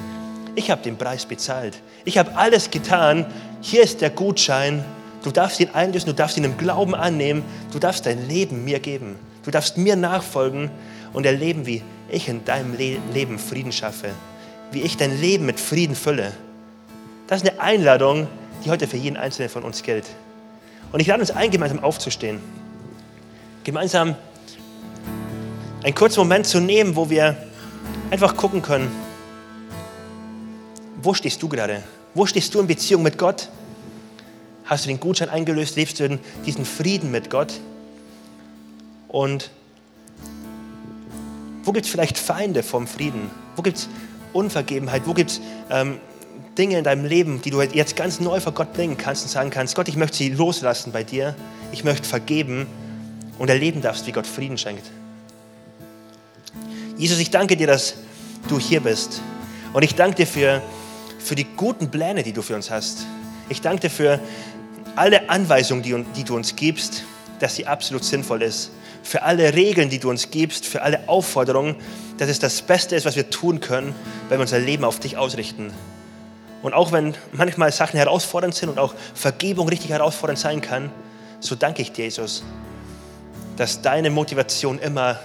ich 0.55 0.71
habe 0.71 0.83
den 0.83 0.97
Preis 0.97 1.27
bezahlt. 1.27 1.81
Ich 2.05 2.19
habe 2.19 2.37
alles 2.37 2.71
getan. 2.71 3.27
Hier 3.61 3.83
ist 3.83 4.01
der 4.01 4.11
Gutschein. 4.11 4.85
Du 5.23 5.31
darfst 5.31 5.61
ihn 5.61 5.71
einlösen, 5.73 6.07
du 6.07 6.14
darfst 6.14 6.37
ihn 6.37 6.45
im 6.45 6.57
Glauben 6.57 6.95
annehmen. 6.95 7.45
Du 7.73 7.79
darfst 7.79 8.07
dein 8.07 8.29
Leben 8.29 8.64
mir 8.64 8.81
geben. 8.81 9.16
Du 9.45 9.51
darfst 9.51 9.77
mir 9.77 9.97
nachfolgen 9.97 10.71
und 11.12 11.27
erleben, 11.27 11.66
wie 11.66 11.83
ich 12.11 12.29
in 12.29 12.44
deinem 12.44 12.77
Le 12.77 12.99
Leben 13.12 13.38
Frieden 13.38 13.73
schaffe, 13.73 14.11
wie 14.73 14.83
ich 14.83 14.96
dein 14.96 15.20
Leben 15.20 15.46
mit 15.46 15.61
Frieden 15.61 15.94
fülle. 15.94 16.33
Das 17.27 17.42
ist 17.42 17.49
eine 17.49 17.61
Einladung, 17.61 18.27
die 18.64 18.70
heute 18.70 18.87
für 18.87 18.96
jeden 18.96 19.16
Einzelnen 19.16 19.49
von 19.49 19.62
uns 19.62 19.83
gilt. 19.83 20.07
Und 20.92 21.01
ich 21.01 21.07
lade 21.07 21.20
uns 21.20 21.31
ein, 21.31 21.51
gemeinsam 21.51 21.83
aufzustehen. 21.83 22.40
Gemeinsam 23.64 24.16
einen 25.83 25.94
kurzen 25.94 26.20
Moment 26.20 26.46
zu 26.46 26.61
nehmen, 26.61 26.96
wo 26.96 27.09
wir 27.09 27.37
einfach 28.11 28.37
gucken 28.37 28.62
können, 28.62 28.90
wo 31.03 31.14
stehst 31.14 31.42
du 31.42 31.49
gerade? 31.49 31.83
Wo 32.14 32.27
stehst 32.27 32.55
du 32.55 32.61
in 32.61 32.66
Beziehung 32.66 33.03
mit 33.03 33.16
Gott? 33.16 33.49
Hast 34.64 34.85
du 34.85 34.88
den 34.88 35.01
Gutschein 35.01 35.31
eingelöst? 35.31 35.77
Lebst 35.77 36.01
du 36.01 36.05
in 36.05 36.18
diesen 36.44 36.64
Frieden 36.64 37.11
mit 37.11 37.31
Gott? 37.31 37.55
Und 39.09 39.51
wo 41.64 41.73
gibt 41.73 41.87
es 41.87 41.92
vielleicht 41.92 42.18
Feinde 42.18 42.62
vom 42.62 42.87
Frieden? 42.87 43.31
Wo 43.57 43.62
gibt 43.62 43.79
es 43.79 43.88
Unvergebenheit? 44.33 45.03
Wo 45.07 45.14
gibt 45.14 45.31
es 45.31 45.40
ähm, 45.70 45.99
Dinge 46.57 46.79
in 46.79 46.85
deinem 46.85 47.05
Leben, 47.05 47.42
die 47.42 47.51
du 47.51 47.61
jetzt 47.61 47.96
ganz 47.96 48.20
neu 48.20 48.40
vor 48.40 48.53
Gott 48.53 48.73
bringen 48.73 48.96
kannst 48.96 49.25
und 49.25 49.31
sagen 49.31 49.51
kannst, 49.51 49.75
Gott, 49.77 49.88
ich 49.88 49.96
möchte 49.96 50.16
sie 50.16 50.31
loslassen 50.31 50.92
bei 50.92 51.05
dir. 51.05 51.35
Ich 51.73 51.85
möchte 51.85 52.09
vergeben 52.09 52.66
und 53.38 53.49
erleben 53.49 53.83
darfst, 53.83 54.07
wie 54.07 54.12
Gott 54.12 54.27
Frieden 54.27 54.59
schenkt. 54.59 54.85
Jesus, 56.96 57.18
ich 57.18 57.31
danke 57.31 57.57
dir, 57.57 57.66
dass 57.66 57.94
du 58.49 58.59
hier 58.59 58.81
bist. 58.81 59.20
Und 59.73 59.83
ich 59.83 59.94
danke 59.94 60.16
dir 60.16 60.27
für, 60.27 60.62
für 61.18 61.35
die 61.35 61.46
guten 61.57 61.90
Pläne, 61.90 62.23
die 62.23 62.33
du 62.33 62.42
für 62.42 62.57
uns 62.57 62.70
hast. 62.70 63.07
Ich 63.49 63.61
danke 63.61 63.83
dir 63.83 63.90
für 63.90 64.20
alle 64.96 65.31
Anweisungen, 65.31 65.83
die, 65.83 66.05
die 66.16 66.25
du 66.25 66.37
uns 66.37 66.57
gibst, 66.57 67.05
dass 67.38 67.57
sie 67.57 67.66
absolut 67.66 68.05
sinnvoll 68.05 68.42
ist 68.42 68.70
für 69.03 69.23
alle 69.23 69.55
Regeln, 69.55 69.91
die 69.91 69.99
du 69.99 70.11
uns 70.11 70.31
gibst, 70.31 70.67
für 70.67 70.83
alle 70.83 71.09
Aufforderungen, 71.09 71.77
dass 72.19 72.29
es 72.29 72.39
das 72.39 72.63
Beste 72.63 72.97
ist, 72.97 73.07
was 73.07 73.17
wir 73.17 73.31
tun 73.31 73.61
können, 73.61 73.95
weil 74.29 74.39
wir 74.39 74.43
unser 74.43 74.59
Leben 74.59 74.85
auf 74.85 75.01
dich 75.01 75.17
ausrichten. 75.17 75.73
Und 76.63 76.75
auch 76.75 76.93
wenn 76.93 77.15
manchmal 77.33 77.73
Sachen 77.73 77.97
herausfordernd 77.97 78.55
sind 78.55 78.69
und 78.69 78.79
auch 78.79 78.95
Vergebung 79.15 79.69
richtig 79.69 79.91
herausfordernd 79.91 80.39
sein 80.39 80.61
kann, 80.61 80.91
so 81.41 81.55
danke 81.55 81.81
ich 81.81 81.93
dir, 81.93 82.05
Jesus, 82.05 82.43
dass 83.57 83.81
deine 83.81 84.11
Motivation 84.11 84.79
immer 84.79 85.19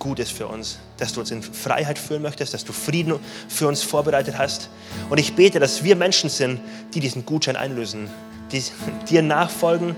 gut 0.00 0.18
ist 0.18 0.32
für 0.32 0.48
uns, 0.48 0.78
dass 0.96 1.12
du 1.12 1.20
uns 1.20 1.30
in 1.30 1.42
Freiheit 1.44 1.96
führen 1.96 2.22
möchtest, 2.22 2.52
dass 2.54 2.64
du 2.64 2.72
Frieden 2.72 3.20
für 3.48 3.68
uns 3.68 3.84
vorbereitet 3.84 4.36
hast. 4.36 4.68
Und 5.08 5.18
ich 5.18 5.34
bete, 5.34 5.60
dass 5.60 5.84
wir 5.84 5.94
Menschen 5.94 6.28
sind, 6.28 6.60
die 6.92 6.98
diesen 6.98 7.24
Gutschein 7.24 7.54
einlösen, 7.54 8.10
die 8.50 8.64
dir 9.08 9.22
nachfolgen, 9.22 9.94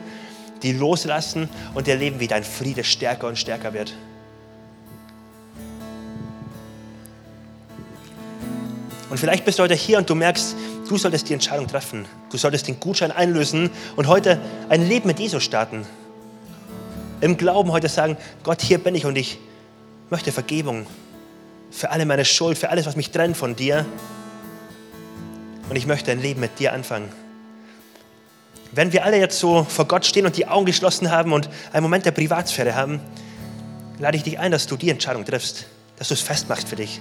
die 0.64 0.72
loslassen 0.72 1.48
und 1.74 1.86
erleben, 1.86 2.18
wie 2.18 2.26
dein 2.26 2.42
Friede 2.42 2.82
stärker 2.82 3.28
und 3.28 3.38
stärker 3.38 3.72
wird. 3.72 3.94
Und 9.10 9.18
vielleicht 9.18 9.44
bist 9.44 9.60
du 9.60 9.62
heute 9.62 9.74
hier 9.74 9.98
und 9.98 10.10
du 10.10 10.16
merkst, 10.16 10.56
du 10.88 10.96
solltest 10.96 11.28
die 11.28 11.34
Entscheidung 11.34 11.68
treffen. 11.68 12.06
Du 12.30 12.36
solltest 12.36 12.66
den 12.66 12.80
Gutschein 12.80 13.12
einlösen 13.12 13.70
und 13.94 14.08
heute 14.08 14.40
ein 14.68 14.88
Leben 14.88 15.06
mit 15.06 15.20
Jesus 15.20 15.44
starten. 15.44 15.86
Im 17.20 17.36
Glauben 17.36 17.70
heute 17.70 17.88
sagen, 17.88 18.16
Gott, 18.42 18.60
hier 18.60 18.78
bin 18.78 18.96
ich 18.96 19.06
und 19.06 19.16
ich 19.16 19.38
möchte 20.10 20.32
Vergebung 20.32 20.86
für 21.70 21.90
alle 21.90 22.06
meine 22.06 22.24
Schuld, 22.24 22.58
für 22.58 22.70
alles, 22.70 22.86
was 22.86 22.96
mich 22.96 23.10
trennt 23.10 23.36
von 23.36 23.54
dir. 23.54 23.86
Und 25.68 25.76
ich 25.76 25.86
möchte 25.86 26.10
ein 26.10 26.20
Leben 26.20 26.40
mit 26.40 26.58
dir 26.58 26.72
anfangen. 26.72 27.08
Wenn 28.74 28.92
wir 28.92 29.04
alle 29.04 29.18
jetzt 29.18 29.38
so 29.38 29.62
vor 29.62 29.86
Gott 29.86 30.04
stehen 30.04 30.26
und 30.26 30.36
die 30.36 30.48
Augen 30.48 30.66
geschlossen 30.66 31.12
haben 31.12 31.32
und 31.32 31.48
einen 31.72 31.84
Moment 31.84 32.06
der 32.06 32.10
Privatsphäre 32.10 32.74
haben, 32.74 33.00
lade 34.00 34.16
ich 34.16 34.24
dich 34.24 34.40
ein, 34.40 34.50
dass 34.50 34.66
du 34.66 34.76
die 34.76 34.90
Entscheidung 34.90 35.24
triffst, 35.24 35.66
dass 35.96 36.08
du 36.08 36.14
es 36.14 36.20
festmachst 36.20 36.68
für 36.68 36.74
dich. 36.74 37.00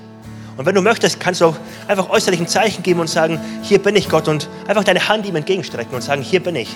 Und 0.56 0.68
wenn 0.68 0.76
du 0.76 0.84
möchtest, 0.84 1.20
kannst 1.20 1.42
du 1.42 1.46
auch 1.48 1.56
einfach 1.88 2.12
äußerlich 2.12 2.40
ein 2.40 2.48
Zeichen 2.48 2.84
geben 2.84 3.00
und 3.00 3.10
sagen, 3.10 3.40
hier 3.64 3.80
bin 3.80 3.96
ich 3.96 4.08
Gott 4.08 4.28
und 4.28 4.50
einfach 4.68 4.84
deine 4.84 5.08
Hand 5.08 5.26
ihm 5.26 5.36
entgegenstrecken 5.36 5.96
und 5.96 6.04
sagen, 6.04 6.22
hier 6.22 6.44
bin 6.44 6.56
ich. 6.56 6.70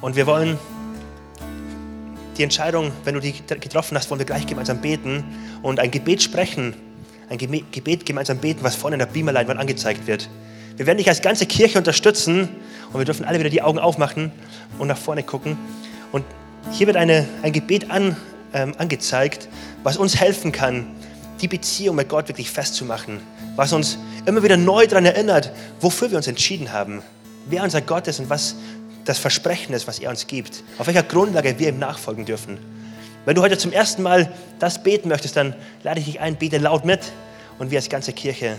Und 0.00 0.14
wir 0.14 0.28
wollen 0.28 0.56
die 2.38 2.44
Entscheidung, 2.44 2.92
wenn 3.02 3.14
du 3.14 3.20
die 3.20 3.32
getroffen 3.32 3.96
hast, 3.96 4.08
wollen 4.08 4.20
wir 4.20 4.26
gleich 4.26 4.46
gemeinsam 4.46 4.80
beten 4.80 5.24
und 5.62 5.80
ein 5.80 5.90
Gebet 5.90 6.22
sprechen, 6.22 6.76
ein 7.28 7.38
Gebet 7.38 8.06
gemeinsam 8.06 8.38
beten, 8.38 8.60
was 8.62 8.76
vorne 8.76 8.94
in 8.94 9.00
der 9.00 9.06
Beamerleinwand 9.06 9.58
angezeigt 9.58 10.06
wird. 10.06 10.28
Wir 10.80 10.86
werden 10.86 10.96
dich 10.96 11.10
als 11.10 11.20
ganze 11.20 11.44
Kirche 11.44 11.76
unterstützen 11.76 12.48
und 12.90 12.98
wir 12.98 13.04
dürfen 13.04 13.26
alle 13.26 13.38
wieder 13.38 13.50
die 13.50 13.60
Augen 13.60 13.78
aufmachen 13.78 14.32
und 14.78 14.88
nach 14.88 14.96
vorne 14.96 15.22
gucken. 15.22 15.58
Und 16.10 16.24
hier 16.72 16.86
wird 16.86 16.96
eine, 16.96 17.28
ein 17.42 17.52
Gebet 17.52 17.90
an, 17.90 18.16
ähm, 18.54 18.72
angezeigt, 18.78 19.50
was 19.82 19.98
uns 19.98 20.18
helfen 20.18 20.52
kann, 20.52 20.86
die 21.42 21.48
Beziehung 21.48 21.96
mit 21.96 22.08
Gott 22.08 22.28
wirklich 22.28 22.50
festzumachen, 22.50 23.20
was 23.56 23.74
uns 23.74 23.98
immer 24.24 24.42
wieder 24.42 24.56
neu 24.56 24.86
daran 24.86 25.04
erinnert, 25.04 25.52
wofür 25.82 26.10
wir 26.12 26.16
uns 26.16 26.28
entschieden 26.28 26.72
haben, 26.72 27.02
wer 27.50 27.62
unser 27.62 27.82
Gott 27.82 28.08
ist 28.08 28.18
und 28.18 28.30
was 28.30 28.54
das 29.04 29.18
Versprechen 29.18 29.74
ist, 29.74 29.86
was 29.86 29.98
er 29.98 30.08
uns 30.08 30.28
gibt, 30.28 30.64
auf 30.78 30.86
welcher 30.86 31.02
Grundlage 31.02 31.58
wir 31.58 31.68
ihm 31.68 31.78
nachfolgen 31.78 32.24
dürfen. 32.24 32.56
Wenn 33.26 33.34
du 33.34 33.42
heute 33.42 33.58
zum 33.58 33.72
ersten 33.72 34.00
Mal 34.02 34.32
das 34.58 34.82
beten 34.82 35.10
möchtest, 35.10 35.36
dann 35.36 35.54
lade 35.82 36.00
ich 36.00 36.06
dich 36.06 36.20
ein, 36.20 36.36
bete 36.36 36.56
laut 36.56 36.86
mit 36.86 37.00
und 37.58 37.70
wir 37.70 37.76
als 37.76 37.90
ganze 37.90 38.14
Kirche 38.14 38.58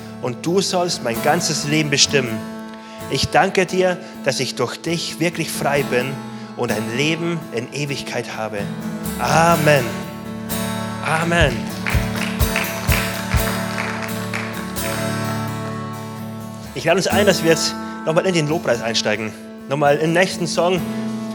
und 0.21 0.45
du 0.45 0.61
sollst 0.61 1.03
mein 1.03 1.21
ganzes 1.23 1.67
Leben 1.67 1.89
bestimmen. 1.89 2.37
Ich 3.09 3.29
danke 3.29 3.65
dir, 3.65 3.97
dass 4.23 4.39
ich 4.39 4.55
durch 4.55 4.77
dich 4.77 5.19
wirklich 5.19 5.51
frei 5.51 5.83
bin 5.83 6.13
und 6.57 6.71
ein 6.71 6.95
Leben 6.95 7.39
in 7.53 7.71
Ewigkeit 7.73 8.37
habe. 8.37 8.59
Amen. 9.19 9.85
Amen. 11.05 11.57
Ich 16.73 16.85
lade 16.85 16.97
uns 16.97 17.07
ein, 17.07 17.25
dass 17.25 17.43
wir 17.43 17.51
jetzt 17.51 17.75
nochmal 18.05 18.25
in 18.25 18.33
den 18.33 18.47
Lobpreis 18.47 18.81
einsteigen. 18.81 19.31
Nochmal 19.67 19.97
im 19.97 20.13
nächsten 20.13 20.47
Song 20.47 20.81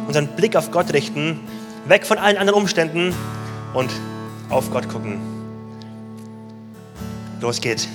unseren 0.07 0.29
Blick 0.29 0.57
auf 0.57 0.71
Gott 0.71 0.93
richten, 0.93 1.41
weg 1.87 2.07
von 2.07 2.19
allen 2.19 2.37
anderen 2.37 2.61
Umständen 2.61 3.15
und 3.75 3.91
auf 4.49 4.71
Gott 4.71 4.89
gucken. 4.89 5.21
Los 7.41 7.61
geht's. 7.61 7.89